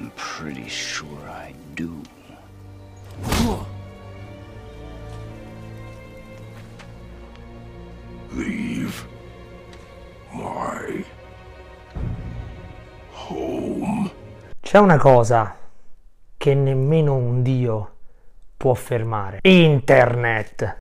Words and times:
I'm 0.00 0.10
pretty 0.16 0.66
sure 0.66 1.28
I 1.28 1.52
do. 1.74 2.00
Leave 8.32 9.06
my 10.32 11.04
home. 13.12 14.10
C'è 14.62 14.78
una 14.78 14.96
cosa 14.96 15.54
che 16.38 16.54
nemmeno 16.54 17.14
un 17.16 17.42
dio 17.42 17.90
può 18.56 18.72
fermare. 18.72 19.40
Internet. 19.42 20.78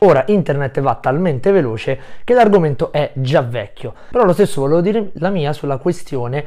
Ora 0.00 0.24
internet 0.26 0.80
va 0.80 0.94
talmente 0.96 1.52
veloce 1.52 1.98
che 2.22 2.34
l'argomento 2.34 2.92
è 2.92 3.12
già 3.14 3.40
vecchio, 3.40 3.94
però 4.10 4.24
lo 4.24 4.34
stesso 4.34 4.60
volevo 4.60 4.82
dire 4.82 5.10
la 5.14 5.30
mia 5.30 5.54
sulla 5.54 5.78
questione 5.78 6.44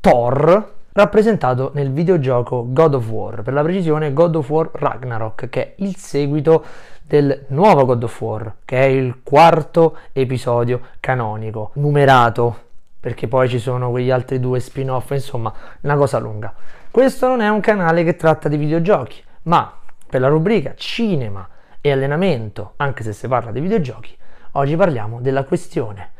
Thor 0.00 0.78
rappresentato 0.92 1.70
nel 1.74 1.92
videogioco 1.92 2.66
God 2.68 2.94
of 2.94 3.08
War, 3.08 3.42
per 3.42 3.54
la 3.54 3.62
precisione 3.62 4.12
God 4.12 4.34
of 4.36 4.50
War 4.50 4.68
Ragnarok, 4.72 5.48
che 5.48 5.62
è 5.62 5.74
il 5.78 5.96
seguito 5.96 6.64
del 7.02 7.46
nuovo 7.48 7.86
God 7.86 8.02
of 8.02 8.20
War, 8.20 8.54
che 8.64 8.76
è 8.76 8.86
il 8.86 9.20
quarto 9.22 9.96
episodio 10.12 10.80
canonico, 11.00 11.70
numerato, 11.74 12.68
perché 13.00 13.28
poi 13.28 13.48
ci 13.48 13.58
sono 13.58 13.90
quegli 13.90 14.10
altri 14.10 14.38
due 14.40 14.60
spin-off, 14.60 15.10
insomma, 15.12 15.52
una 15.80 15.96
cosa 15.96 16.18
lunga. 16.18 16.52
Questo 16.90 17.28
non 17.28 17.40
è 17.40 17.48
un 17.48 17.60
canale 17.60 18.04
che 18.04 18.16
tratta 18.16 18.48
di 18.48 18.58
videogiochi, 18.58 19.22
ma 19.44 19.72
per 20.06 20.20
la 20.20 20.28
rubrica 20.28 20.74
cinema 20.76 21.48
e 21.80 21.92
allenamento, 21.92 22.74
anche 22.76 23.02
se 23.02 23.12
si 23.12 23.26
parla 23.28 23.50
di 23.52 23.60
videogiochi, 23.60 24.16
oggi 24.52 24.76
parliamo 24.76 25.20
della 25.20 25.44
questione 25.44 26.10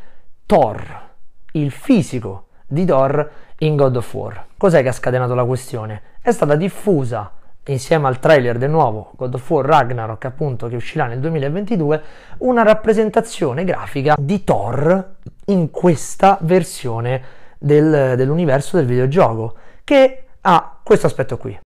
Thor, 0.47 1.09
il 1.53 1.71
fisico 1.71 2.47
di 2.67 2.85
Thor 2.85 3.31
in 3.59 3.77
God 3.77 3.97
of 3.97 4.15
War. 4.15 4.47
Cos'è 4.57 4.83
che 4.83 4.89
ha 4.89 4.93
scatenato 4.93 5.35
la 5.35 5.45
questione? 5.45 6.03
È 6.21 6.31
stata 6.33 6.57
diffusa 6.57 7.33
insieme 7.67 8.09
al 8.09 8.19
trailer 8.19 8.59
del 8.59 8.71
nuovo 8.71 9.13
God 9.17 9.35
of 9.35 9.51
War 9.51 9.65
Ragnarok, 9.65 10.25
appunto, 10.25 10.69
che 10.69 10.77
uscirà 10.77 11.07
nel 11.07 11.21
2022, 11.21 12.03
una 12.39 12.63
rappresentazione 12.63 13.65
grafica 13.65 14.17
di 14.19 14.43
Thor 14.45 15.17
in 15.47 15.71
questa 15.71 16.39
versione 16.41 17.23
del, 17.59 18.17
dell'universo 18.17 18.77
del 18.77 18.87
videogioco, 18.87 19.55
che 19.85 20.25
ha 20.41 20.79
questo 20.83 21.07
aspetto 21.07 21.37
qui. 21.37 21.59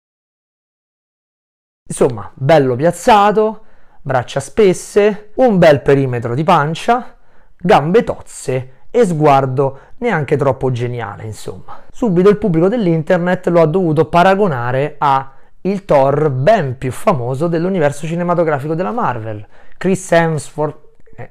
Insomma, 1.87 2.31
bello 2.35 2.77
piazzato, 2.77 3.64
braccia 4.05 4.39
spesse, 4.39 5.31
un 5.37 5.57
bel 5.57 5.81
perimetro 5.81 6.35
di 6.35 6.45
pancia, 6.45 7.17
gambe 7.57 8.05
tozze 8.05 8.73
e 8.91 9.07
sguardo 9.07 9.79
neanche 9.99 10.37
troppo 10.37 10.71
geniale, 10.71 11.25
insomma. 11.25 11.81
Subito 11.91 12.29
il 12.29 12.37
pubblico 12.37 12.69
dell'internet 12.69 13.47
lo 13.47 13.63
ha 13.63 13.67
dovuto 13.67 14.05
paragonare 14.05 14.97
a 14.99 15.33
il 15.63 15.87
Thor 15.87 16.29
ben 16.29 16.77
più 16.77 16.93
famoso 16.93 17.49
dell'universo 17.49 18.07
cinematografico 18.07 18.75
della 18.75 18.93
Marvel, 18.93 19.47
Chris 19.79 20.13
Hemsworth, 20.13 20.77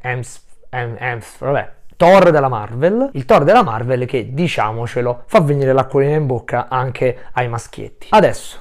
Hems, 0.01 0.41
Hemsworth, 0.69 1.37
vabbè, 1.39 1.71
Thor 1.95 2.31
della 2.31 2.49
Marvel, 2.49 3.11
il 3.13 3.25
Thor 3.25 3.43
della 3.43 3.61
Marvel 3.61 4.07
che, 4.07 4.33
diciamocelo, 4.33 5.25
fa 5.27 5.41
venire 5.41 5.73
l'acquolina 5.73 6.15
in 6.15 6.25
bocca 6.25 6.65
anche 6.67 7.25
ai 7.33 7.47
maschietti. 7.47 8.07
Adesso, 8.09 8.57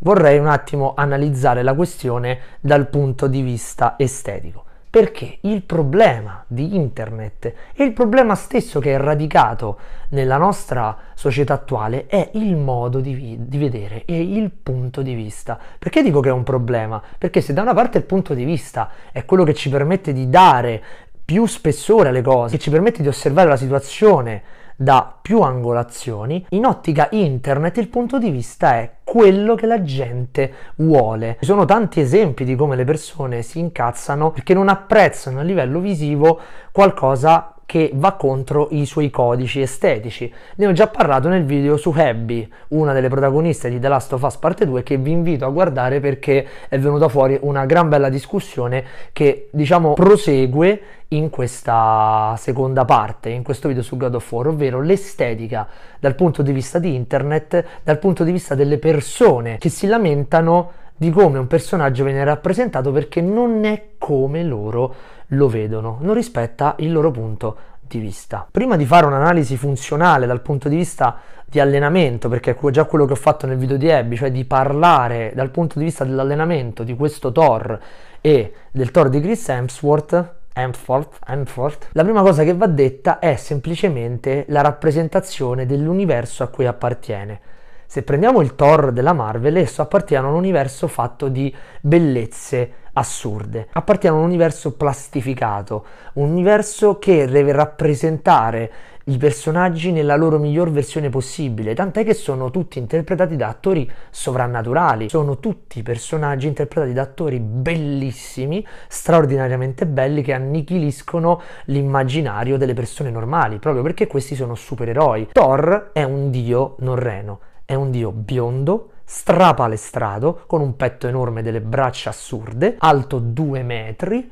vorrei 0.00 0.38
un 0.38 0.46
attimo 0.46 0.94
analizzare 0.96 1.62
la 1.62 1.74
questione 1.74 2.38
dal 2.60 2.88
punto 2.88 3.26
di 3.26 3.42
vista 3.42 3.94
estetico. 3.96 4.64
Perché 4.90 5.38
il 5.42 5.62
problema 5.62 6.42
di 6.48 6.74
internet 6.74 7.44
e 7.72 7.84
il 7.84 7.92
problema 7.92 8.34
stesso 8.34 8.80
che 8.80 8.92
è 8.92 8.98
radicato 8.98 9.78
nella 10.08 10.36
nostra 10.36 10.96
società 11.14 11.54
attuale 11.54 12.06
è 12.06 12.30
il 12.32 12.56
modo 12.56 12.98
di, 12.98 13.36
di, 13.38 13.58
vedere 13.58 14.04
e 14.04 14.20
il 14.20 14.50
punto 14.50 15.02
di 15.02 15.14
vista. 15.14 15.56
Perché 15.78 16.02
dico 16.02 16.18
che 16.18 16.30
è 16.30 16.32
un 16.32 16.42
problema? 16.42 17.00
Perché 17.18 17.40
se 17.40 17.52
da 17.52 17.62
una 17.62 17.72
parte 17.72 17.98
il 17.98 18.04
punto 18.04 18.34
di 18.34 18.42
vista 18.42 18.90
è 19.12 19.24
quello 19.24 19.44
che 19.44 19.54
ci 19.54 19.68
permette 19.68 20.12
di 20.12 20.28
dare 20.28 20.82
più 21.24 21.46
spessore 21.46 22.08
alle 22.08 22.22
cose, 22.22 22.56
che 22.56 22.62
ci 22.62 22.70
permette 22.70 23.02
di 23.02 23.06
osservare 23.08 23.48
la 23.48 23.56
situazione 23.56 24.42
da 24.74 25.14
più 25.22 25.42
angolazioni, 25.42 26.44
in 26.48 26.64
ottica 26.64 27.06
internet 27.12 27.76
il 27.76 27.86
punto 27.86 28.18
di 28.18 28.30
vista 28.30 28.74
è 28.74 28.90
quello 29.10 29.56
che 29.56 29.66
la 29.66 29.82
gente 29.82 30.52
vuole. 30.76 31.36
Ci 31.40 31.44
sono 31.46 31.64
tanti 31.64 31.98
esempi 31.98 32.44
di 32.44 32.54
come 32.54 32.76
le 32.76 32.84
persone 32.84 33.42
si 33.42 33.58
incazzano 33.58 34.30
perché 34.30 34.54
non 34.54 34.68
apprezzano 34.68 35.40
a 35.40 35.42
livello 35.42 35.80
visivo 35.80 36.38
qualcosa 36.70 37.52
che 37.70 37.92
va 37.94 38.14
contro 38.14 38.66
i 38.72 38.84
suoi 38.84 39.10
codici 39.10 39.60
estetici. 39.60 40.28
Ne 40.56 40.66
ho 40.66 40.72
già 40.72 40.88
parlato 40.88 41.28
nel 41.28 41.44
video 41.44 41.76
su 41.76 41.94
Abby, 41.94 42.50
una 42.70 42.92
delle 42.92 43.06
protagoniste 43.06 43.70
di 43.70 43.78
The 43.78 43.86
Last 43.86 44.12
of 44.12 44.22
Us 44.22 44.38
Parte 44.38 44.66
2, 44.66 44.82
che 44.82 44.96
vi 44.96 45.12
invito 45.12 45.46
a 45.46 45.50
guardare 45.50 46.00
perché 46.00 46.44
è 46.68 46.76
venuta 46.80 47.08
fuori 47.08 47.38
una 47.42 47.66
gran 47.66 47.88
bella 47.88 48.08
discussione 48.08 48.84
che 49.12 49.50
diciamo 49.52 49.92
prosegue 49.92 50.82
in 51.10 51.30
questa 51.30 52.34
seconda 52.38 52.84
parte, 52.84 53.28
in 53.28 53.44
questo 53.44 53.68
video 53.68 53.84
su 53.84 53.96
God 53.96 54.16
of 54.16 54.32
War, 54.32 54.48
ovvero 54.48 54.80
l'estetica 54.80 55.68
dal 56.00 56.16
punto 56.16 56.42
di 56.42 56.50
vista 56.50 56.80
di 56.80 56.96
internet, 56.96 57.64
dal 57.84 58.00
punto 58.00 58.24
di 58.24 58.32
vista 58.32 58.56
delle 58.56 58.78
persone 58.78 59.58
che 59.58 59.68
si 59.68 59.86
lamentano 59.86 60.72
di 60.96 61.10
come 61.10 61.38
un 61.38 61.46
personaggio 61.46 62.02
viene 62.02 62.24
rappresentato 62.24 62.90
perché 62.90 63.20
non 63.20 63.64
è 63.64 63.92
come 63.96 64.42
loro 64.42 64.94
lo 65.30 65.48
vedono, 65.48 65.98
non 66.00 66.14
rispetta 66.14 66.74
il 66.78 66.92
loro 66.92 67.10
punto 67.10 67.56
di 67.80 67.98
vista. 67.98 68.46
Prima 68.50 68.76
di 68.76 68.86
fare 68.86 69.06
un'analisi 69.06 69.56
funzionale 69.56 70.26
dal 70.26 70.40
punto 70.40 70.68
di 70.68 70.76
vista 70.76 71.18
di 71.44 71.58
allenamento, 71.58 72.28
perché 72.28 72.56
è 72.56 72.70
già 72.70 72.84
quello 72.84 73.04
che 73.04 73.12
ho 73.12 73.16
fatto 73.16 73.46
nel 73.46 73.56
video 73.56 73.76
di 73.76 73.90
Abby, 73.90 74.16
cioè 74.16 74.30
di 74.30 74.44
parlare 74.44 75.32
dal 75.34 75.50
punto 75.50 75.78
di 75.78 75.84
vista 75.86 76.04
dell'allenamento 76.04 76.84
di 76.84 76.94
questo 76.94 77.32
Thor 77.32 77.78
e 78.20 78.54
del 78.70 78.90
Thor 78.92 79.08
di 79.08 79.20
Chris 79.20 79.48
Hemsworth, 79.48 80.34
Hemsworth, 80.52 81.18
Hemsworth, 81.26 81.88
la 81.92 82.04
prima 82.04 82.22
cosa 82.22 82.44
che 82.44 82.54
va 82.54 82.66
detta 82.66 83.18
è 83.18 83.34
semplicemente 83.34 84.44
la 84.48 84.60
rappresentazione 84.60 85.66
dell'universo 85.66 86.44
a 86.44 86.48
cui 86.48 86.66
appartiene. 86.66 87.40
Se 87.86 88.02
prendiamo 88.04 88.40
il 88.40 88.54
Thor 88.54 88.92
della 88.92 89.12
Marvel, 89.12 89.56
esso 89.56 89.82
appartiene 89.82 90.24
a 90.24 90.30
un 90.30 90.36
universo 90.36 90.86
fatto 90.86 91.26
di 91.26 91.52
bellezze 91.80 92.72
assurde, 92.94 93.68
appartiene 93.72 94.16
a 94.16 94.18
un 94.18 94.24
universo 94.24 94.74
plastificato, 94.74 95.84
un 96.14 96.30
universo 96.30 96.98
che 96.98 97.26
deve 97.26 97.52
rappresentare 97.52 98.72
i 99.04 99.16
personaggi 99.16 99.92
nella 99.92 100.14
loro 100.14 100.38
miglior 100.38 100.70
versione 100.70 101.08
possibile, 101.08 101.74
tant'è 101.74 102.04
che 102.04 102.14
sono 102.14 102.50
tutti 102.50 102.78
interpretati 102.78 103.34
da 103.34 103.48
attori 103.48 103.90
sovrannaturali, 104.10 105.08
sono 105.08 105.38
tutti 105.38 105.82
personaggi 105.82 106.46
interpretati 106.46 106.92
da 106.92 107.02
attori 107.02 107.40
bellissimi, 107.40 108.64
straordinariamente 108.88 109.86
belli, 109.86 110.22
che 110.22 110.32
annichiliscono 110.32 111.40
l'immaginario 111.66 112.56
delle 112.56 112.74
persone 112.74 113.10
normali, 113.10 113.58
proprio 113.58 113.82
perché 113.82 114.06
questi 114.06 114.34
sono 114.34 114.54
supereroi. 114.54 115.30
Thor 115.32 115.90
è 115.92 116.02
un 116.02 116.30
dio 116.30 116.76
norreno, 116.80 117.40
è 117.64 117.74
un 117.74 117.90
dio 117.90 118.12
biondo, 118.12 118.90
strapalestrato, 119.12 120.44
con 120.46 120.60
un 120.60 120.76
petto 120.76 121.08
enorme, 121.08 121.42
delle 121.42 121.60
braccia 121.60 122.10
assurde, 122.10 122.76
alto 122.78 123.18
due 123.18 123.64
metri, 123.64 124.30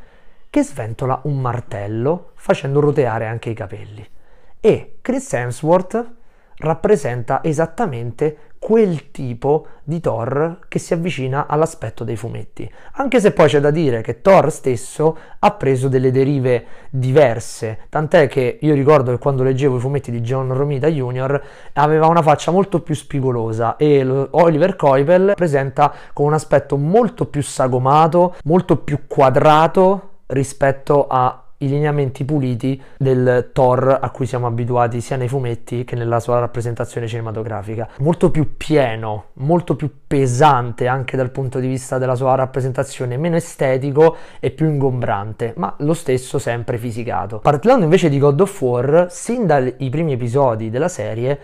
che 0.49 0.63
sventola 0.63 1.21
un 1.25 1.41
martello 1.41 2.31
facendo 2.37 2.79
roteare 2.79 3.27
anche 3.27 3.51
i 3.51 3.55
capelli. 3.55 4.09
E 4.61 4.99
Chris 5.01 5.33
Hemsworth 5.33 6.11
rappresenta 6.59 7.41
esattamente 7.43 8.48
quel 8.59 9.11
tipo 9.11 9.67
di 9.85 10.01
Thor 10.01 10.59
che 10.69 10.79
si 10.79 10.93
avvicina 10.93 11.47
all'aspetto 11.47 12.05
dei 12.05 12.17
fumetti. 12.17 12.71
Anche 12.93 13.21
se 13.21 13.33
poi 13.33 13.49
c'è 13.49 13.61
da 13.61 13.71
dire 13.71 14.03
che 14.03 14.21
Thor 14.21 14.51
stesso 14.51 15.17
ha 15.39 15.51
preso 15.53 15.89
delle 15.89 16.11
derive 16.11 16.65
diverse, 16.91 17.87
tant'è 17.89 18.29
che 18.29 18.59
io 18.61 18.75
ricordo 18.75 19.11
che 19.13 19.19
quando 19.19 19.43
leggevo 19.43 19.77
i 19.77 19.81
fumetti 19.81 20.11
di 20.11 20.21
John 20.21 20.53
Romita 20.53 20.89
Jr. 20.89 21.43
aveva 21.75 22.07
una 22.07 22.23
faccia 22.23 22.51
molto 22.51 22.81
più 22.81 22.95
spigolosa 22.95 23.77
e 23.77 24.05
Oliver 24.31 24.77
Coipel 24.77 25.33
presenta 25.35 25.93
con 26.13 26.27
un 26.27 26.35
aspetto 26.35 26.77
molto 26.77 27.27
più 27.27 27.43
sagomato, 27.43 28.35
molto 28.45 28.77
più 28.79 29.07
quadrato 29.07 30.11
rispetto 30.27 31.07
a 31.07 31.43
i 31.59 31.69
lineamenti 31.69 32.25
puliti 32.25 32.81
del 32.97 33.51
Thor 33.53 33.99
a 34.01 34.11
cui 34.11 34.27
siamo 34.27 34.47
abituati 34.47 35.01
sia 35.01 35.17
nei 35.17 35.29
fumetti 35.29 35.85
che 35.85 35.97
nella 35.97 36.21
sua 36.21 36.39
rappresentazione 36.39 37.07
cinematografica. 37.09 37.89
Molto 37.99 38.31
più 38.31 38.57
pieno, 38.57 39.27
molto 39.35 39.75
più 39.75 39.91
pesante 40.07 40.87
anche 40.87 41.17
dal 41.17 41.31
punto 41.31 41.59
di 41.59 41.67
vista 41.67 41.99
della 41.99 42.15
sua 42.15 42.35
rappresentazione, 42.35 43.17
meno 43.17 43.37
estetico 43.37 44.17
e 44.39 44.51
più 44.51 44.67
ingombrante, 44.67 45.55
ma 45.57 45.75
lo 45.79 45.95
stesso 45.95 46.39
sempre 46.39 46.79
fisicato. 46.79 47.39
Parlando 47.39 47.85
invece 47.85 48.09
di 48.09 48.19
God 48.19 48.41
of 48.41 48.61
War, 48.61 49.07
sin 49.11 49.47
dai 49.47 49.73
primi 49.91 50.13
episodi 50.13 50.71
della 50.71 50.89
serie, 50.89 51.39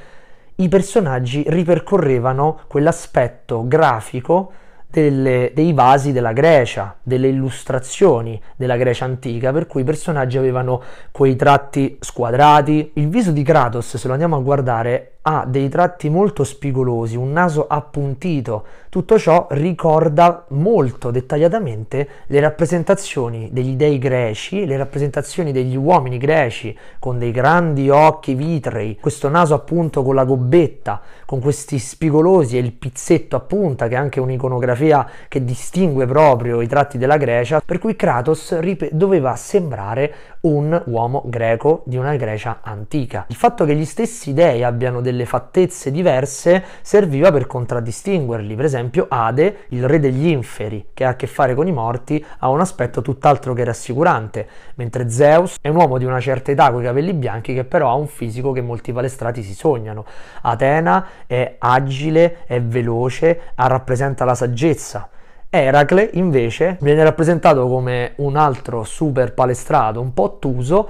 i 0.56 0.68
personaggi 0.68 1.42
ripercorrevano 1.48 2.60
quell'aspetto 2.68 3.66
grafico 3.66 4.52
delle, 5.00 5.50
dei 5.52 5.72
vasi 5.72 6.12
della 6.12 6.32
Grecia, 6.32 6.94
delle 7.02 7.26
illustrazioni 7.26 8.40
della 8.54 8.76
Grecia 8.76 9.04
antica, 9.04 9.52
per 9.52 9.66
cui 9.66 9.80
i 9.80 9.84
personaggi 9.84 10.38
avevano 10.38 10.80
quei 11.10 11.34
tratti 11.34 11.96
squadrati. 11.98 12.92
Il 12.94 13.08
viso 13.08 13.32
di 13.32 13.42
Kratos, 13.42 13.96
se 13.96 14.06
lo 14.06 14.12
andiamo 14.12 14.36
a 14.36 14.40
guardare, 14.40 15.13
ha 15.26 15.44
dei 15.46 15.68
tratti 15.70 16.10
molto 16.10 16.44
spigolosi, 16.44 17.16
un 17.16 17.32
naso 17.32 17.66
appuntito. 17.66 18.64
Tutto 18.90 19.18
ciò 19.18 19.46
ricorda 19.50 20.44
molto 20.48 21.10
dettagliatamente 21.10 22.08
le 22.26 22.40
rappresentazioni 22.40 23.48
degli 23.50 23.74
dei 23.74 23.98
greci, 23.98 24.66
le 24.66 24.76
rappresentazioni 24.76 25.50
degli 25.50 25.76
uomini 25.76 26.18
greci 26.18 26.76
con 26.98 27.18
dei 27.18 27.30
grandi 27.30 27.88
occhi 27.88 28.34
vitrei, 28.34 28.98
questo 29.00 29.28
naso 29.28 29.54
appunto 29.54 30.02
con 30.02 30.14
la 30.14 30.24
gobbetta, 30.24 31.00
con 31.24 31.40
questi 31.40 31.78
spigolosi 31.78 32.56
e 32.56 32.60
il 32.60 32.72
pizzetto 32.72 33.34
a 33.34 33.40
punta, 33.40 33.88
che 33.88 33.94
è 33.94 33.98
anche 33.98 34.20
un'iconografia 34.20 35.08
che 35.26 35.42
distingue 35.42 36.06
proprio 36.06 36.60
i 36.60 36.66
tratti 36.66 36.98
della 36.98 37.16
Grecia, 37.16 37.62
per 37.64 37.78
cui 37.78 37.96
Kratos 37.96 38.58
doveva 38.90 39.34
sembrare 39.36 40.14
un 40.44 40.82
uomo 40.86 41.22
greco 41.26 41.82
di 41.86 41.96
una 41.96 42.16
Grecia 42.16 42.58
antica. 42.62 43.24
Il 43.28 43.36
fatto 43.36 43.64
che 43.64 43.74
gli 43.74 43.84
stessi 43.84 44.32
dei 44.32 44.62
abbiano 44.62 45.00
delle 45.00 45.24
fattezze 45.24 45.90
diverse 45.90 46.62
serviva 46.82 47.32
per 47.32 47.46
contraddistinguerli. 47.46 48.54
Per 48.54 48.64
esempio, 48.64 49.06
Ade, 49.08 49.66
il 49.68 49.86
re 49.86 49.98
degli 49.98 50.26
inferi, 50.26 50.88
che 50.92 51.04
ha 51.04 51.10
a 51.10 51.16
che 51.16 51.26
fare 51.26 51.54
con 51.54 51.66
i 51.66 51.72
morti, 51.72 52.24
ha 52.38 52.48
un 52.50 52.60
aspetto 52.60 53.00
tutt'altro 53.00 53.54
che 53.54 53.64
rassicurante, 53.64 54.46
mentre 54.74 55.08
Zeus 55.08 55.56
è 55.60 55.68
un 55.68 55.76
uomo 55.76 55.98
di 55.98 56.04
una 56.04 56.20
certa 56.20 56.50
età 56.50 56.70
con 56.70 56.82
i 56.82 56.84
capelli 56.84 57.14
bianchi 57.14 57.54
che 57.54 57.64
però 57.64 57.90
ha 57.90 57.94
un 57.94 58.06
fisico 58.06 58.52
che 58.52 58.60
molti 58.60 58.92
palestrati 58.92 59.42
si 59.42 59.54
sognano. 59.54 60.04
Atena 60.42 61.06
è 61.26 61.56
agile, 61.58 62.44
è 62.46 62.60
veloce, 62.60 63.40
rappresenta 63.54 64.24
la 64.24 64.34
saggezza. 64.34 65.08
Eracle 65.56 66.10
invece 66.14 66.78
viene 66.80 67.04
rappresentato 67.04 67.68
come 67.68 68.14
un 68.16 68.36
altro 68.36 68.82
super 68.82 69.34
palestrato, 69.34 70.00
un 70.00 70.12
po' 70.12 70.24
ottuso, 70.24 70.88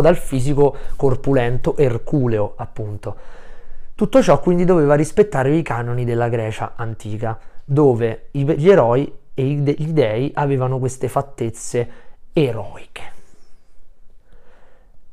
dal 0.00 0.16
fisico 0.16 0.74
corpulento 0.96 1.76
erculeo, 1.76 2.54
appunto. 2.56 3.16
Tutto 3.94 4.22
ciò 4.22 4.40
quindi 4.40 4.64
doveva 4.64 4.94
rispettare 4.94 5.54
i 5.54 5.60
canoni 5.60 6.06
della 6.06 6.28
Grecia 6.30 6.72
antica, 6.76 7.38
dove 7.62 8.28
gli 8.30 8.68
eroi 8.70 9.12
e 9.34 9.44
gli 9.44 9.92
dei 9.92 10.30
avevano 10.34 10.78
queste 10.78 11.08
fattezze 11.08 11.88
eroiche. 12.32 13.17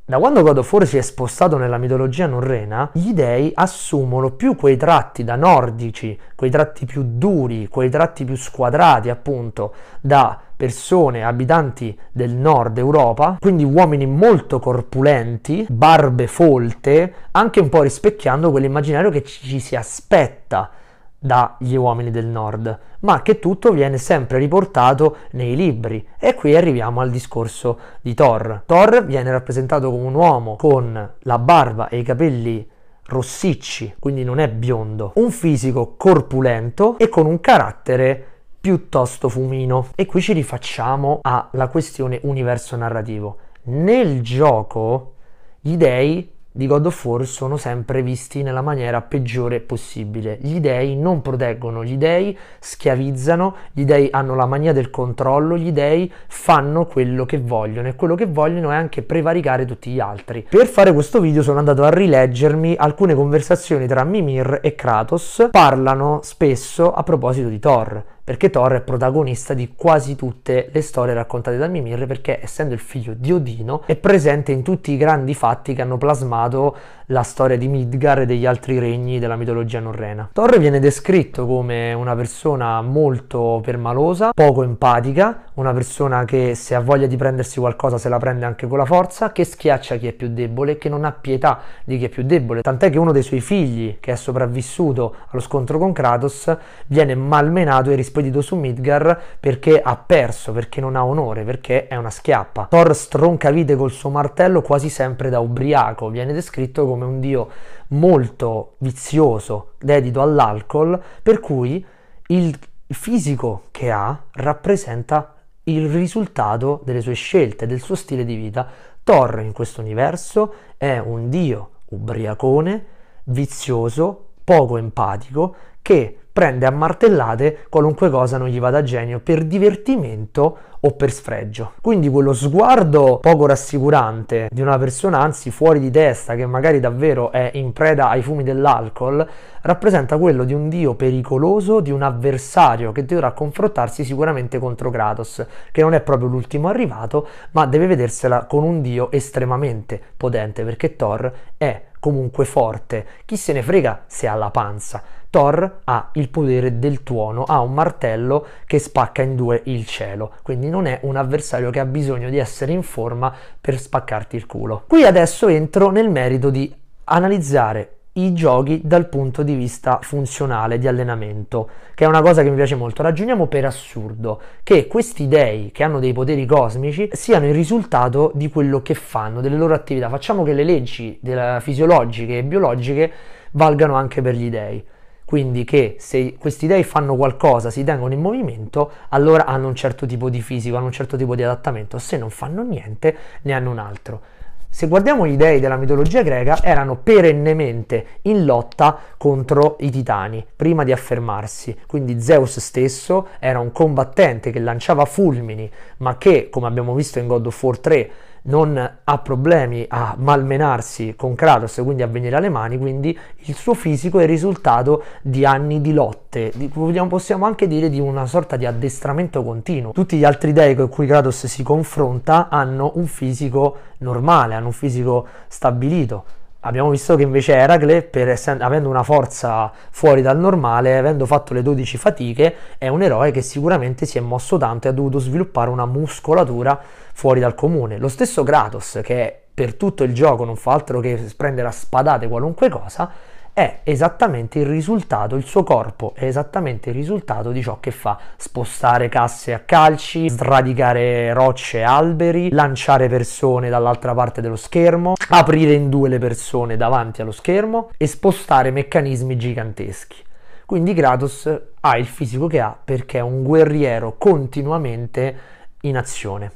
Da 0.08 0.18
quando 0.18 0.42
God 0.42 0.58
of 0.58 0.72
War 0.72 0.86
si 0.86 0.98
è 0.98 1.00
spostato 1.00 1.56
nella 1.56 1.78
mitologia 1.78 2.28
norrena, 2.28 2.90
gli 2.92 3.12
dei 3.12 3.50
assumono 3.52 4.30
più 4.30 4.54
quei 4.54 4.76
tratti 4.76 5.24
da 5.24 5.34
nordici, 5.34 6.16
quei 6.36 6.48
tratti 6.48 6.86
più 6.86 7.02
duri, 7.04 7.66
quei 7.66 7.90
tratti 7.90 8.24
più 8.24 8.36
squadrati 8.36 9.10
appunto 9.10 9.74
da 10.00 10.38
persone 10.54 11.24
abitanti 11.24 11.98
del 12.12 12.30
nord 12.36 12.78
Europa, 12.78 13.36
quindi 13.40 13.64
uomini 13.64 14.06
molto 14.06 14.60
corpulenti, 14.60 15.66
barbe 15.68 16.28
folte, 16.28 17.12
anche 17.32 17.58
un 17.58 17.68
po' 17.68 17.82
rispecchiando 17.82 18.52
quell'immaginario 18.52 19.10
che 19.10 19.24
ci 19.24 19.58
si 19.58 19.74
aspetta 19.74 20.70
dagli 21.18 21.74
uomini 21.74 22.10
del 22.10 22.26
nord, 22.26 22.78
ma 23.00 23.22
che 23.22 23.38
tutto 23.38 23.72
viene 23.72 23.98
sempre 23.98 24.38
riportato 24.38 25.16
nei 25.32 25.56
libri. 25.56 26.06
E 26.18 26.34
qui 26.34 26.54
arriviamo 26.54 27.00
al 27.00 27.10
discorso 27.10 27.78
di 28.00 28.14
Thor. 28.14 28.62
Thor 28.66 29.04
viene 29.04 29.30
rappresentato 29.30 29.90
come 29.90 30.04
un 30.04 30.14
uomo 30.14 30.56
con 30.56 31.14
la 31.18 31.38
barba 31.38 31.88
e 31.88 31.98
i 31.98 32.02
capelli 32.02 32.68
rossicci, 33.06 33.96
quindi 33.98 34.24
non 34.24 34.38
è 34.38 34.48
biondo, 34.48 35.12
un 35.14 35.30
fisico 35.30 35.94
corpulento 35.96 36.98
e 36.98 37.08
con 37.08 37.26
un 37.26 37.40
carattere 37.40 38.24
piuttosto 38.60 39.28
fumino. 39.28 39.88
E 39.94 40.06
qui 40.06 40.20
ci 40.20 40.32
rifacciamo 40.32 41.20
alla 41.22 41.68
questione 41.68 42.18
universo 42.22 42.76
narrativo. 42.76 43.38
Nel 43.64 44.22
gioco 44.22 45.14
gli 45.60 45.76
dei 45.76 46.35
di 46.56 46.66
God 46.66 46.86
of 46.86 47.04
War 47.04 47.26
sono 47.26 47.58
sempre 47.58 48.02
visti 48.02 48.42
nella 48.42 48.62
maniera 48.62 49.02
peggiore 49.02 49.60
possibile. 49.60 50.38
Gli 50.40 50.58
dei 50.58 50.96
non 50.96 51.20
proteggono, 51.20 51.84
gli 51.84 51.98
dei 51.98 52.36
schiavizzano, 52.58 53.54
gli 53.72 53.84
dei 53.84 54.08
hanno 54.10 54.34
la 54.34 54.46
mania 54.46 54.72
del 54.72 54.88
controllo, 54.88 55.58
gli 55.58 55.70
dei 55.70 56.10
fanno 56.26 56.86
quello 56.86 57.26
che 57.26 57.38
vogliono 57.38 57.88
e 57.88 57.94
quello 57.94 58.14
che 58.14 58.24
vogliono 58.24 58.70
è 58.70 58.74
anche 58.74 59.02
prevaricare 59.02 59.66
tutti 59.66 59.90
gli 59.90 60.00
altri. 60.00 60.46
Per 60.48 60.66
fare 60.66 60.94
questo 60.94 61.20
video 61.20 61.42
sono 61.42 61.58
andato 61.58 61.82
a 61.82 61.90
rileggermi 61.90 62.74
alcune 62.78 63.14
conversazioni 63.14 63.86
tra 63.86 64.02
Mimir 64.04 64.60
e 64.62 64.74
Kratos, 64.74 65.48
parlano 65.50 66.20
spesso 66.22 66.90
a 66.90 67.02
proposito 67.02 67.48
di 67.48 67.58
Thor 67.58 68.04
perché 68.26 68.50
Thor 68.50 68.72
è 68.72 68.80
protagonista 68.80 69.54
di 69.54 69.74
quasi 69.76 70.16
tutte 70.16 70.68
le 70.72 70.80
storie 70.80 71.14
raccontate 71.14 71.58
da 71.58 71.68
Mimir 71.68 72.06
perché 72.06 72.40
essendo 72.42 72.74
il 72.74 72.80
figlio 72.80 73.14
di 73.14 73.30
Odino 73.30 73.84
è 73.86 73.94
presente 73.94 74.50
in 74.50 74.64
tutti 74.64 74.90
i 74.90 74.96
grandi 74.96 75.32
fatti 75.32 75.74
che 75.74 75.82
hanno 75.82 75.96
plasmato 75.96 76.76
la 77.10 77.22
storia 77.22 77.56
di 77.56 77.68
Midgar 77.68 78.20
e 78.20 78.26
degli 78.26 78.46
altri 78.46 78.78
regni 78.78 79.18
della 79.18 79.36
mitologia 79.36 79.78
norrena. 79.78 80.28
Thor 80.32 80.58
viene 80.58 80.80
descritto 80.80 81.46
come 81.46 81.92
una 81.92 82.16
persona 82.16 82.82
molto 82.82 83.60
permalosa, 83.62 84.32
poco 84.34 84.64
empatica, 84.64 85.44
una 85.54 85.72
persona 85.72 86.24
che 86.24 86.54
se 86.56 86.74
ha 86.74 86.80
voglia 86.80 87.06
di 87.06 87.16
prendersi 87.16 87.60
qualcosa 87.60 87.98
se 87.98 88.08
la 88.08 88.18
prende 88.18 88.44
anche 88.44 88.66
con 88.66 88.78
la 88.78 88.84
forza, 88.84 89.30
che 89.30 89.44
schiaccia 89.44 89.96
chi 89.96 90.08
è 90.08 90.12
più 90.12 90.28
debole, 90.30 90.78
che 90.78 90.88
non 90.88 91.04
ha 91.04 91.12
pietà 91.12 91.60
di 91.84 91.96
chi 91.98 92.06
è 92.06 92.08
più 92.08 92.24
debole, 92.24 92.62
tant'è 92.62 92.90
che 92.90 92.98
uno 92.98 93.12
dei 93.12 93.22
suoi 93.22 93.40
figli, 93.40 93.98
che 94.00 94.12
è 94.12 94.16
sopravvissuto 94.16 95.14
allo 95.28 95.40
scontro 95.40 95.78
con 95.78 95.92
Kratos, 95.92 96.56
viene 96.88 97.14
malmenato 97.14 97.90
e 97.90 97.94
rispedito 97.94 98.40
su 98.40 98.56
Midgar 98.56 99.20
perché 99.38 99.80
ha 99.80 99.96
perso, 99.96 100.50
perché 100.52 100.80
non 100.80 100.96
ha 100.96 101.04
onore, 101.04 101.44
perché 101.44 101.86
è 101.86 101.94
una 101.94 102.10
schiappa. 102.10 102.66
Thor 102.68 102.94
stronca 102.96 103.50
vite 103.50 103.76
col 103.76 103.92
suo 103.92 104.10
martello 104.10 104.60
quasi 104.60 104.88
sempre 104.88 105.30
da 105.30 105.38
ubriaco, 105.38 106.08
viene 106.08 106.32
descritto 106.32 106.84
come 106.84 106.95
come 106.96 107.04
un 107.04 107.20
dio 107.20 107.48
molto 107.88 108.76
vizioso, 108.78 109.72
dedito 109.78 110.22
all'alcol, 110.22 111.00
per 111.22 111.40
cui 111.40 111.84
il 112.28 112.58
fisico 112.88 113.64
che 113.70 113.90
ha 113.90 114.18
rappresenta 114.32 115.34
il 115.64 115.90
risultato 115.90 116.80
delle 116.84 117.02
sue 117.02 117.14
scelte, 117.14 117.66
del 117.66 117.80
suo 117.80 117.94
stile 117.94 118.24
di 118.24 118.34
vita. 118.34 118.66
Thor 119.04 119.40
in 119.40 119.52
questo 119.52 119.82
universo 119.82 120.54
è 120.76 120.98
un 120.98 121.28
dio 121.28 121.70
ubriacone, 121.90 122.84
vizioso, 123.24 124.30
poco 124.42 124.78
empatico, 124.78 125.54
che 125.82 126.18
prende 126.36 126.66
a 126.66 126.70
martellate 126.70 127.64
qualunque 127.70 128.10
cosa 128.10 128.36
non 128.36 128.48
gli 128.48 128.60
vada 128.60 128.76
a 128.76 128.82
genio 128.82 129.20
per 129.20 129.46
divertimento 129.46 130.58
o 130.80 130.90
per 130.90 131.10
sfregio. 131.10 131.72
Quindi 131.80 132.10
quello 132.10 132.34
sguardo 132.34 133.20
poco 133.22 133.46
rassicurante 133.46 134.50
di 134.52 134.60
una 134.60 134.76
persona, 134.76 135.18
anzi 135.18 135.50
fuori 135.50 135.80
di 135.80 135.90
testa, 135.90 136.34
che 136.34 136.44
magari 136.44 136.78
davvero 136.78 137.32
è 137.32 137.52
in 137.54 137.72
preda 137.72 138.10
ai 138.10 138.20
fumi 138.20 138.42
dell'alcol, 138.42 139.26
rappresenta 139.62 140.18
quello 140.18 140.44
di 140.44 140.52
un 140.52 140.68
dio 140.68 140.94
pericoloso, 140.94 141.80
di 141.80 141.90
un 141.90 142.02
avversario 142.02 142.92
che 142.92 143.06
dovrà 143.06 143.32
confrontarsi 143.32 144.04
sicuramente 144.04 144.58
contro 144.58 144.90
Kratos, 144.90 145.42
che 145.72 145.80
non 145.80 145.94
è 145.94 146.02
proprio 146.02 146.28
l'ultimo 146.28 146.68
arrivato, 146.68 147.28
ma 147.52 147.64
deve 147.64 147.86
vedersela 147.86 148.44
con 148.44 148.62
un 148.62 148.82
dio 148.82 149.10
estremamente 149.10 149.98
potente, 150.14 150.64
perché 150.64 150.96
Thor 150.96 151.32
è 151.56 151.82
comunque 151.98 152.44
forte. 152.44 153.06
Chi 153.24 153.38
se 153.38 153.54
ne 153.54 153.62
frega 153.62 154.04
se 154.06 154.28
ha 154.28 154.34
la 154.34 154.50
panza. 154.50 155.02
Thor 155.36 155.80
ha 155.84 156.08
il 156.14 156.30
potere 156.30 156.78
del 156.78 157.02
tuono, 157.02 157.44
ha 157.44 157.60
un 157.60 157.74
martello 157.74 158.46
che 158.64 158.78
spacca 158.78 159.20
in 159.20 159.36
due 159.36 159.60
il 159.64 159.84
cielo, 159.84 160.32
quindi 160.42 160.70
non 160.70 160.86
è 160.86 161.00
un 161.02 161.16
avversario 161.16 161.68
che 161.68 161.78
ha 161.78 161.84
bisogno 161.84 162.30
di 162.30 162.38
essere 162.38 162.72
in 162.72 162.82
forma 162.82 163.30
per 163.60 163.78
spaccarti 163.78 164.34
il 164.34 164.46
culo. 164.46 164.84
Qui 164.86 165.04
adesso 165.04 165.48
entro 165.48 165.90
nel 165.90 166.08
merito 166.08 166.48
di 166.48 166.74
analizzare 167.04 167.96
i 168.12 168.32
giochi 168.32 168.80
dal 168.82 169.10
punto 169.10 169.42
di 169.42 169.54
vista 169.54 169.98
funzionale 170.00 170.78
di 170.78 170.88
allenamento, 170.88 171.68
che 171.94 172.06
è 172.06 172.08
una 172.08 172.22
cosa 172.22 172.42
che 172.42 172.48
mi 172.48 172.56
piace 172.56 172.74
molto. 172.74 173.02
Ragioniamo 173.02 173.46
per 173.46 173.66
assurdo 173.66 174.40
che 174.62 174.86
questi 174.86 175.28
dei 175.28 175.70
che 175.70 175.84
hanno 175.84 176.00
dei 176.00 176.14
poteri 176.14 176.46
cosmici 176.46 177.10
siano 177.12 177.44
il 177.44 177.52
risultato 177.52 178.32
di 178.32 178.48
quello 178.48 178.80
che 178.80 178.94
fanno, 178.94 179.42
delle 179.42 179.58
loro 179.58 179.74
attività. 179.74 180.08
Facciamo 180.08 180.44
che 180.44 180.54
le 180.54 180.64
leggi 180.64 181.20
fisiologiche 181.60 182.38
e 182.38 182.42
biologiche 182.42 183.12
valgano 183.50 183.96
anche 183.96 184.22
per 184.22 184.34
gli 184.34 184.48
dei. 184.48 184.82
Quindi 185.26 185.64
che 185.64 185.96
se 185.98 186.36
questi 186.38 186.68
dei 186.68 186.84
fanno 186.84 187.16
qualcosa, 187.16 187.70
si 187.70 187.82
tengono 187.82 188.14
in 188.14 188.20
movimento, 188.20 188.92
allora 189.08 189.44
hanno 189.44 189.66
un 189.66 189.74
certo 189.74 190.06
tipo 190.06 190.30
di 190.30 190.40
fisico, 190.40 190.76
hanno 190.76 190.86
un 190.86 190.92
certo 190.92 191.16
tipo 191.16 191.34
di 191.34 191.42
adattamento. 191.42 191.98
Se 191.98 192.16
non 192.16 192.30
fanno 192.30 192.62
niente, 192.62 193.16
ne 193.42 193.52
hanno 193.52 193.72
un 193.72 193.78
altro. 193.78 194.20
Se 194.68 194.86
guardiamo 194.86 195.26
gli 195.26 195.36
dei 195.36 195.58
della 195.58 195.76
mitologia 195.76 196.22
greca, 196.22 196.62
erano 196.62 196.96
perennemente 196.96 198.06
in 198.22 198.44
lotta 198.44 198.98
contro 199.16 199.78
i 199.80 199.90
titani 199.90 200.46
prima 200.54 200.84
di 200.84 200.92
affermarsi. 200.92 201.76
Quindi 201.88 202.20
Zeus 202.20 202.60
stesso 202.60 203.28
era 203.40 203.58
un 203.58 203.72
combattente 203.72 204.52
che 204.52 204.60
lanciava 204.60 205.06
fulmini, 205.06 205.68
ma 205.98 206.18
che, 206.18 206.50
come 206.50 206.68
abbiamo 206.68 206.94
visto 206.94 207.18
in 207.18 207.26
God 207.26 207.46
of 207.46 207.62
War 207.62 207.78
3, 207.78 208.10
non 208.46 208.98
ha 209.04 209.18
problemi 209.18 209.84
a 209.88 210.14
malmenarsi 210.18 211.14
con 211.16 211.34
Kratos, 211.34 211.80
quindi 211.82 212.02
a 212.02 212.06
venire 212.06 212.36
alle 212.36 212.48
mani, 212.48 212.78
quindi 212.78 213.16
il 213.36 213.54
suo 213.54 213.74
fisico 213.74 214.18
è 214.18 214.22
il 214.22 214.28
risultato 214.28 215.04
di 215.22 215.44
anni 215.44 215.80
di 215.80 215.92
lotte, 215.92 216.52
di, 216.54 216.68
possiamo 217.08 217.46
anche 217.46 217.66
dire 217.66 217.88
di 217.88 218.00
una 218.00 218.26
sorta 218.26 218.56
di 218.56 218.66
addestramento 218.66 219.42
continuo. 219.42 219.92
Tutti 219.92 220.16
gli 220.16 220.24
altri 220.24 220.52
dei 220.52 220.74
con 220.74 220.88
cui 220.88 221.06
Kratos 221.06 221.46
si 221.46 221.62
confronta 221.62 222.48
hanno 222.48 222.92
un 222.94 223.06
fisico 223.06 223.76
normale, 223.98 224.54
hanno 224.54 224.66
un 224.66 224.72
fisico 224.72 225.26
stabilito. 225.48 226.24
Abbiamo 226.60 226.90
visto 226.90 227.14
che 227.14 227.22
invece 227.22 227.54
Eracle, 227.54 228.10
essendo, 228.10 228.64
avendo 228.64 228.88
una 228.88 229.04
forza 229.04 229.70
fuori 229.90 230.20
dal 230.20 230.38
normale, 230.38 230.98
avendo 230.98 231.24
fatto 231.24 231.54
le 231.54 231.62
12 231.62 231.96
fatiche, 231.96 232.54
è 232.78 232.88
un 232.88 233.02
eroe 233.02 233.30
che 233.30 233.40
sicuramente 233.40 234.04
si 234.04 234.18
è 234.18 234.20
mosso 234.20 234.56
tanto 234.56 234.88
e 234.88 234.90
ha 234.90 234.92
dovuto 234.92 235.18
sviluppare 235.20 235.70
una 235.70 235.86
muscolatura 235.86 236.80
fuori 237.12 237.38
dal 237.38 237.54
comune. 237.54 237.98
Lo 237.98 238.08
stesso 238.08 238.42
Kratos, 238.42 239.00
che 239.02 239.42
per 239.54 239.74
tutto 239.74 240.02
il 240.02 240.12
gioco 240.12 240.44
non 240.44 240.56
fa 240.56 240.72
altro 240.72 241.00
che 241.00 241.32
prendere 241.36 241.68
a 241.68 241.70
spadate 241.70 242.28
qualunque 242.28 242.68
cosa, 242.68 243.10
è 243.56 243.80
esattamente 243.84 244.58
il 244.58 244.66
risultato, 244.66 245.34
il 245.34 245.46
suo 245.46 245.62
corpo 245.62 246.12
è 246.14 246.26
esattamente 246.26 246.90
il 246.90 246.94
risultato 246.94 247.52
di 247.52 247.62
ciò 247.62 247.80
che 247.80 247.90
fa 247.90 248.18
spostare 248.36 249.08
casse 249.08 249.54
a 249.54 249.60
calci, 249.60 250.28
sradicare 250.28 251.32
rocce 251.32 251.78
e 251.78 251.82
alberi, 251.82 252.50
lanciare 252.50 253.08
persone 253.08 253.70
dall'altra 253.70 254.12
parte 254.12 254.42
dello 254.42 254.56
schermo, 254.56 255.14
aprire 255.30 255.72
in 255.72 255.88
due 255.88 256.10
le 256.10 256.18
persone 256.18 256.76
davanti 256.76 257.22
allo 257.22 257.30
schermo 257.30 257.92
e 257.96 258.06
spostare 258.06 258.70
meccanismi 258.70 259.38
giganteschi. 259.38 260.22
Quindi 260.66 260.92
Kratos 260.92 261.50
ha 261.80 261.96
il 261.96 262.04
fisico 262.04 262.48
che 262.48 262.60
ha 262.60 262.76
perché 262.84 263.20
è 263.20 263.22
un 263.22 263.42
guerriero 263.42 264.18
continuamente 264.18 265.36
in 265.80 265.96
azione. 265.96 266.52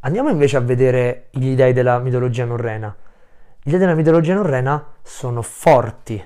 Andiamo 0.00 0.30
invece 0.30 0.56
a 0.56 0.60
vedere 0.60 1.26
gli 1.30 1.54
dei 1.54 1.72
della 1.72 2.00
mitologia 2.00 2.44
norrena. 2.44 2.92
Gli 3.62 3.70
dei 3.70 3.78
della 3.78 3.94
mitologia 3.94 4.34
norrena 4.34 4.84
sono 5.04 5.42
forti. 5.42 6.22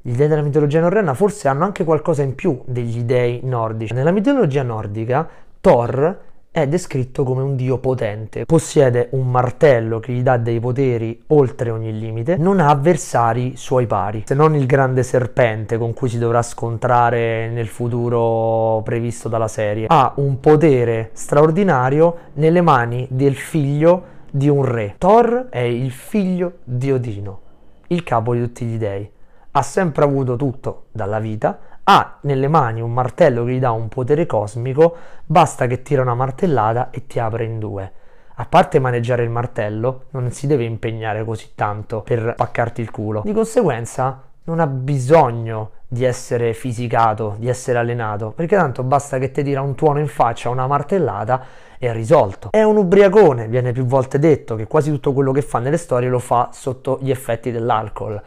Gli 0.00 0.14
dei 0.14 0.26
della 0.26 0.40
mitologia 0.40 0.80
norrena 0.80 1.12
forse 1.12 1.48
hanno 1.48 1.64
anche 1.64 1.84
qualcosa 1.84 2.22
in 2.22 2.34
più 2.34 2.62
degli 2.64 3.02
dei 3.02 3.40
nordici. 3.44 3.92
Nella 3.92 4.10
mitologia 4.10 4.62
nordica 4.62 5.28
Thor 5.60 6.18
è 6.50 6.66
descritto 6.66 7.24
come 7.24 7.42
un 7.42 7.54
dio 7.54 7.76
potente, 7.78 8.46
possiede 8.46 9.08
un 9.12 9.30
martello 9.30 10.00
che 10.00 10.12
gli 10.12 10.22
dà 10.22 10.38
dei 10.38 10.58
poteri 10.58 11.22
oltre 11.28 11.70
ogni 11.70 11.96
limite, 11.96 12.36
non 12.36 12.58
ha 12.58 12.70
avversari 12.70 13.56
suoi 13.56 13.86
pari, 13.86 14.24
se 14.26 14.34
non 14.34 14.56
il 14.56 14.66
grande 14.66 15.02
serpente 15.02 15.76
con 15.76 15.92
cui 15.92 16.08
si 16.08 16.18
dovrà 16.18 16.42
scontrare 16.42 17.48
nel 17.50 17.68
futuro 17.68 18.80
previsto 18.82 19.28
dalla 19.28 19.46
serie. 19.46 19.86
Ha 19.88 20.14
un 20.16 20.40
potere 20.40 21.10
straordinario 21.12 22.16
nelle 22.34 22.62
mani 22.62 23.06
del 23.10 23.36
figlio 23.36 24.16
di 24.30 24.48
un 24.48 24.64
re. 24.64 24.94
Thor 24.98 25.48
è 25.50 25.60
il 25.60 25.90
figlio 25.90 26.54
di 26.64 26.90
Odino, 26.90 27.40
il 27.88 28.02
capo 28.02 28.34
di 28.34 28.40
tutti 28.40 28.64
gli 28.64 28.78
dei. 28.78 29.10
Ha 29.50 29.62
sempre 29.62 30.04
avuto 30.04 30.36
tutto 30.36 30.86
dalla 30.92 31.18
vita, 31.18 31.58
ha 31.84 32.18
nelle 32.22 32.48
mani 32.48 32.80
un 32.80 32.92
martello 32.92 33.44
che 33.44 33.52
gli 33.52 33.58
dà 33.58 33.70
un 33.70 33.88
potere 33.88 34.26
cosmico, 34.26 34.96
basta 35.24 35.66
che 35.66 35.82
tira 35.82 36.02
una 36.02 36.14
martellata 36.14 36.90
e 36.90 37.06
ti 37.06 37.18
apre 37.18 37.44
in 37.44 37.58
due. 37.58 37.92
A 38.34 38.46
parte 38.46 38.78
maneggiare 38.78 39.24
il 39.24 39.30
martello, 39.30 40.04
non 40.10 40.30
si 40.30 40.46
deve 40.46 40.64
impegnare 40.64 41.24
così 41.24 41.52
tanto 41.54 42.02
per 42.02 42.34
spaccarti 42.34 42.80
il 42.80 42.90
culo. 42.90 43.22
Di 43.24 43.32
conseguenza, 43.32 44.22
non 44.44 44.60
ha 44.60 44.66
bisogno 44.66 45.70
di 45.88 46.04
essere 46.04 46.52
fisicato, 46.52 47.36
di 47.38 47.48
essere 47.48 47.78
allenato, 47.78 48.32
perché 48.36 48.56
tanto 48.56 48.82
basta 48.82 49.18
che 49.18 49.30
ti 49.30 49.42
tira 49.42 49.62
un 49.62 49.74
tuono 49.74 50.00
in 50.00 50.08
faccia, 50.08 50.50
una 50.50 50.66
martellata 50.66 51.42
è 51.78 51.90
risolto. 51.92 52.50
È 52.50 52.62
un 52.62 52.76
ubriacone, 52.76 53.48
viene 53.48 53.72
più 53.72 53.86
volte 53.86 54.18
detto, 54.18 54.54
che 54.54 54.66
quasi 54.66 54.90
tutto 54.90 55.14
quello 55.14 55.32
che 55.32 55.40
fa 55.40 55.60
nelle 55.60 55.78
storie 55.78 56.10
lo 56.10 56.18
fa 56.18 56.50
sotto 56.52 56.98
gli 57.00 57.10
effetti 57.10 57.50
dell'alcol. 57.50 58.20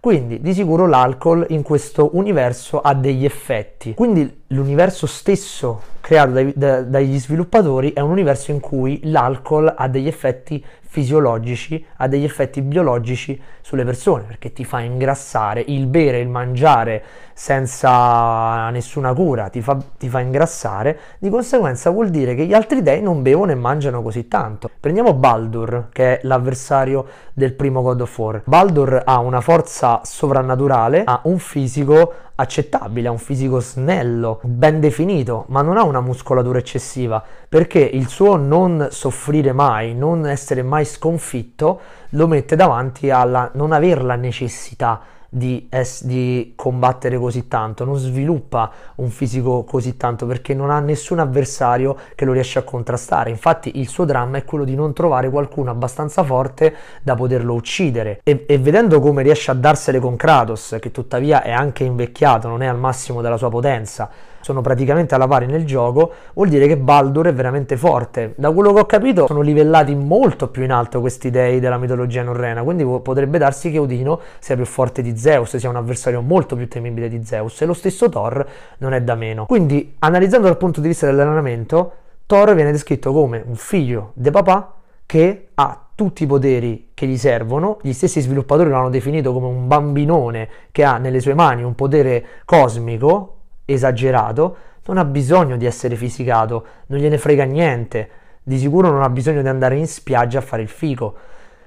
Quindi 0.00 0.40
di 0.40 0.54
sicuro 0.54 0.86
l'alcol 0.86 1.44
in 1.48 1.62
questo 1.62 2.10
universo 2.12 2.80
ha 2.80 2.94
degli 2.94 3.24
effetti. 3.24 3.94
Quindi 3.94 4.42
l'universo 4.48 5.06
stesso 5.06 5.82
creato 6.00 6.30
dai, 6.30 6.52
da, 6.54 6.82
dagli 6.82 7.18
sviluppatori 7.18 7.92
è 7.92 8.00
un 8.00 8.10
universo 8.10 8.52
in 8.52 8.60
cui 8.60 9.00
l'alcol 9.04 9.72
ha 9.76 9.88
degli 9.88 10.06
effetti 10.06 10.64
fisiologici, 10.88 11.84
ha 11.96 12.08
degli 12.08 12.24
effetti 12.24 12.62
biologici 12.62 13.40
sulle 13.60 13.84
persone, 13.84 14.24
perché 14.24 14.52
ti 14.54 14.64
fa 14.64 14.80
ingrassare, 14.80 15.62
il 15.66 15.86
bere, 15.86 16.18
il 16.18 16.28
mangiare 16.28 17.04
senza 17.34 18.68
nessuna 18.70 19.12
cura 19.12 19.48
ti 19.48 19.60
fa, 19.60 19.78
ti 19.96 20.08
fa 20.08 20.20
ingrassare, 20.20 20.98
di 21.18 21.28
conseguenza 21.28 21.90
vuol 21.90 22.08
dire 22.08 22.34
che 22.34 22.46
gli 22.46 22.54
altri 22.54 22.82
dei 22.82 23.00
non 23.02 23.22
bevono 23.22 23.52
e 23.52 23.54
mangiano 23.54 24.02
così 24.02 24.26
tanto. 24.26 24.70
Prendiamo 24.80 25.12
Baldur, 25.12 25.88
che 25.92 26.18
è 26.18 26.20
l'avversario 26.24 27.06
del 27.34 27.52
primo 27.52 27.82
God 27.82 28.00
of 28.00 28.18
War. 28.18 28.42
Baldur 28.44 29.02
ha 29.04 29.18
una 29.18 29.40
forza 29.40 30.00
sovrannaturale, 30.02 31.04
ha 31.04 31.20
un 31.24 31.38
fisico 31.38 32.12
accettabile, 32.40 33.08
ha 33.08 33.10
un 33.10 33.18
fisico 33.18 33.58
snello, 33.60 34.40
ben 34.44 34.78
definito, 34.78 35.44
ma 35.48 35.60
non 35.62 35.76
ha 35.76 35.82
una 35.82 36.00
muscolatura 36.00 36.58
eccessiva, 36.58 37.22
perché 37.48 37.80
il 37.80 38.06
suo 38.08 38.36
non 38.36 38.88
soffrire 38.90 39.52
mai, 39.52 39.94
non 39.94 40.24
essere 40.26 40.62
mai 40.62 40.84
sconfitto, 40.84 41.80
lo 42.10 42.26
mette 42.28 42.54
davanti 42.54 43.10
alla 43.10 43.50
non 43.54 43.72
aver 43.72 44.04
la 44.04 44.14
necessità 44.14 45.00
di, 45.28 45.66
es- 45.70 46.04
di, 46.04 46.52
combattere 46.56 47.18
così 47.18 47.48
tanto, 47.48 47.84
non 47.84 47.96
sviluppa 47.96 48.70
un 48.96 49.10
fisico 49.10 49.64
così 49.64 49.96
tanto 49.96 50.26
perché 50.26 50.54
non 50.54 50.70
ha 50.70 50.80
nessun 50.80 51.18
avversario 51.18 51.96
che 52.14 52.24
lo 52.24 52.32
riesce 52.32 52.58
a 52.58 52.62
contrastare. 52.62 53.30
Infatti 53.30 53.78
il 53.78 53.88
suo 53.88 54.04
dramma 54.04 54.38
è 54.38 54.44
quello 54.44 54.64
di 54.64 54.74
non 54.74 54.92
trovare 54.92 55.28
qualcuno 55.30 55.70
abbastanza 55.70 56.22
forte 56.22 56.74
da 57.02 57.14
poterlo 57.14 57.54
uccidere. 57.54 58.20
E, 58.22 58.44
e 58.48 58.58
vedendo 58.58 59.00
come 59.00 59.22
riesce 59.22 59.50
a 59.50 59.54
darsele 59.54 59.98
con 59.98 60.16
Kratos, 60.16 60.76
che 60.80 60.90
tuttavia 60.90 61.42
è 61.42 61.50
anche 61.50 61.84
invecchiato, 61.84 62.48
non 62.48 62.62
è 62.62 62.66
al 62.66 62.78
massimo 62.78 63.20
della 63.20 63.36
sua 63.36 63.50
potenza, 63.50 64.08
sono 64.40 64.60
praticamente 64.60 65.14
alla 65.14 65.26
pari 65.26 65.46
nel 65.46 65.64
gioco, 65.64 66.12
vuol 66.34 66.48
dire 66.48 66.66
che 66.66 66.76
Baldur 66.76 67.26
è 67.26 67.34
veramente 67.34 67.76
forte. 67.76 68.34
Da 68.36 68.50
quello 68.50 68.72
che 68.72 68.80
ho 68.80 68.86
capito 68.86 69.26
sono 69.26 69.40
livellati 69.40 69.94
molto 69.94 70.48
più 70.48 70.62
in 70.62 70.72
alto 70.72 71.00
questi 71.00 71.30
dei 71.30 71.60
della 71.60 71.78
mitologia 71.78 72.22
norrena, 72.22 72.62
quindi 72.62 72.84
potrebbe 72.84 73.38
darsi 73.38 73.70
che 73.70 73.78
Odino 73.78 74.20
sia 74.38 74.56
più 74.56 74.64
forte 74.64 75.02
di 75.02 75.16
Zeus, 75.16 75.56
sia 75.56 75.68
un 75.68 75.76
avversario 75.76 76.20
molto 76.20 76.56
più 76.56 76.68
temibile 76.68 77.08
di 77.08 77.24
Zeus 77.24 77.60
e 77.60 77.66
lo 77.66 77.74
stesso 77.74 78.08
Thor 78.08 78.46
non 78.78 78.92
è 78.92 79.02
da 79.02 79.14
meno. 79.14 79.46
Quindi, 79.46 79.94
analizzando 79.98 80.46
dal 80.46 80.56
punto 80.56 80.80
di 80.80 80.88
vista 80.88 81.06
dell'allenamento, 81.06 81.92
Thor 82.26 82.54
viene 82.54 82.72
descritto 82.72 83.12
come 83.12 83.42
un 83.46 83.56
figlio 83.56 84.12
di 84.14 84.30
papà 84.30 84.74
che 85.06 85.48
ha 85.54 85.82
tutti 85.94 86.24
i 86.24 86.26
poteri 86.26 86.90
che 86.94 87.06
gli 87.06 87.16
servono, 87.16 87.78
gli 87.82 87.92
stessi 87.92 88.20
sviluppatori 88.20 88.68
lo 88.68 88.76
hanno 88.76 88.90
definito 88.90 89.32
come 89.32 89.46
un 89.46 89.66
bambinone 89.66 90.48
che 90.70 90.84
ha 90.84 90.98
nelle 90.98 91.20
sue 91.20 91.34
mani 91.34 91.62
un 91.62 91.74
potere 91.74 92.24
cosmico 92.44 93.37
esagerato, 93.72 94.56
non 94.86 94.96
ha 94.96 95.04
bisogno 95.04 95.56
di 95.56 95.66
essere 95.66 95.94
fisicato, 95.94 96.64
non 96.86 96.98
gliene 96.98 97.18
frega 97.18 97.44
niente, 97.44 98.10
di 98.42 98.58
sicuro 98.58 98.90
non 98.90 99.02
ha 99.02 99.10
bisogno 99.10 99.42
di 99.42 99.48
andare 99.48 99.76
in 99.76 99.86
spiaggia 99.86 100.38
a 100.38 100.42
fare 100.42 100.62
il 100.62 100.68
fico. 100.68 101.14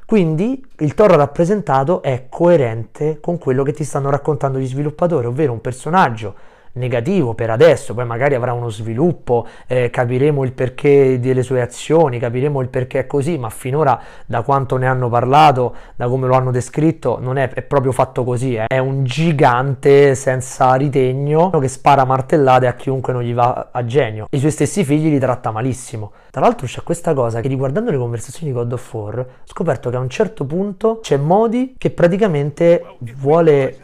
Quindi 0.05 0.65
il 0.79 0.93
toro 0.95 1.15
rappresentato 1.15 2.01
è 2.01 2.25
coerente 2.27 3.19
con 3.21 3.37
quello 3.37 3.63
che 3.63 3.71
ti 3.71 3.83
stanno 3.83 4.09
raccontando 4.09 4.57
gli 4.57 4.67
sviluppatori, 4.67 5.27
ovvero 5.27 5.53
un 5.53 5.61
personaggio 5.61 6.33
negativo 6.73 7.33
per 7.33 7.49
adesso, 7.49 7.93
poi 7.93 8.05
magari 8.05 8.35
avrà 8.35 8.53
uno 8.53 8.69
sviluppo, 8.69 9.47
eh, 9.67 9.89
capiremo 9.89 10.43
il 10.43 10.53
perché 10.53 11.19
delle 11.19 11.43
sue 11.43 11.61
azioni, 11.61 12.19
capiremo 12.19 12.61
il 12.61 12.69
perché 12.69 12.99
è 12.99 13.07
così, 13.07 13.37
ma 13.37 13.49
finora 13.49 13.99
da 14.25 14.41
quanto 14.41 14.77
ne 14.77 14.87
hanno 14.87 15.09
parlato, 15.09 15.75
da 15.95 16.07
come 16.07 16.27
lo 16.27 16.35
hanno 16.35 16.51
descritto, 16.51 17.17
non 17.19 17.37
è, 17.37 17.49
è 17.49 17.61
proprio 17.61 17.91
fatto 17.91 18.23
così, 18.23 18.55
eh. 18.55 18.65
è 18.67 18.77
un 18.77 19.03
gigante 19.03 20.15
senza 20.15 20.73
ritegno 20.75 21.49
che 21.49 21.67
spara 21.67 22.05
martellate 22.05 22.67
a 22.67 22.73
chiunque 22.73 23.13
non 23.13 23.23
gli 23.23 23.33
va 23.33 23.69
a 23.71 23.85
genio. 23.85 24.27
I 24.29 24.39
suoi 24.39 24.51
stessi 24.51 24.83
figli 24.83 25.09
li 25.09 25.19
tratta 25.19 25.51
malissimo. 25.51 26.11
Tra 26.31 26.41
l'altro 26.41 26.65
c'è 26.65 26.81
questa 26.83 27.13
cosa 27.13 27.41
che 27.41 27.47
riguardando 27.47 27.91
le 27.91 27.97
conversazioni 27.97 28.51
di 28.51 28.57
God 28.57 28.71
of 28.71 28.93
War 28.93 29.19
ho 29.19 29.25
scoperto 29.43 29.89
che 29.89 29.97
a 29.97 29.99
un 29.99 30.09
certo 30.09 30.45
punto 30.45 30.99
c'è 31.01 31.17
Modi 31.17 31.75
che 31.77 31.89
praticamente 31.91 32.95
vuole 32.99 33.77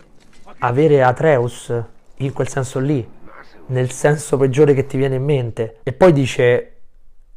avere 0.60 1.03
Atreus 1.03 1.74
in 2.18 2.34
quel 2.34 2.48
senso 2.48 2.80
lì, 2.80 3.08
nel 3.68 3.92
senso 3.92 4.38
peggiore 4.38 4.74
che 4.74 4.86
ti 4.86 4.98
viene 4.98 5.16
in 5.16 5.24
mente. 5.24 5.78
E 5.84 5.94
poi 5.94 6.14
dice 6.14 6.74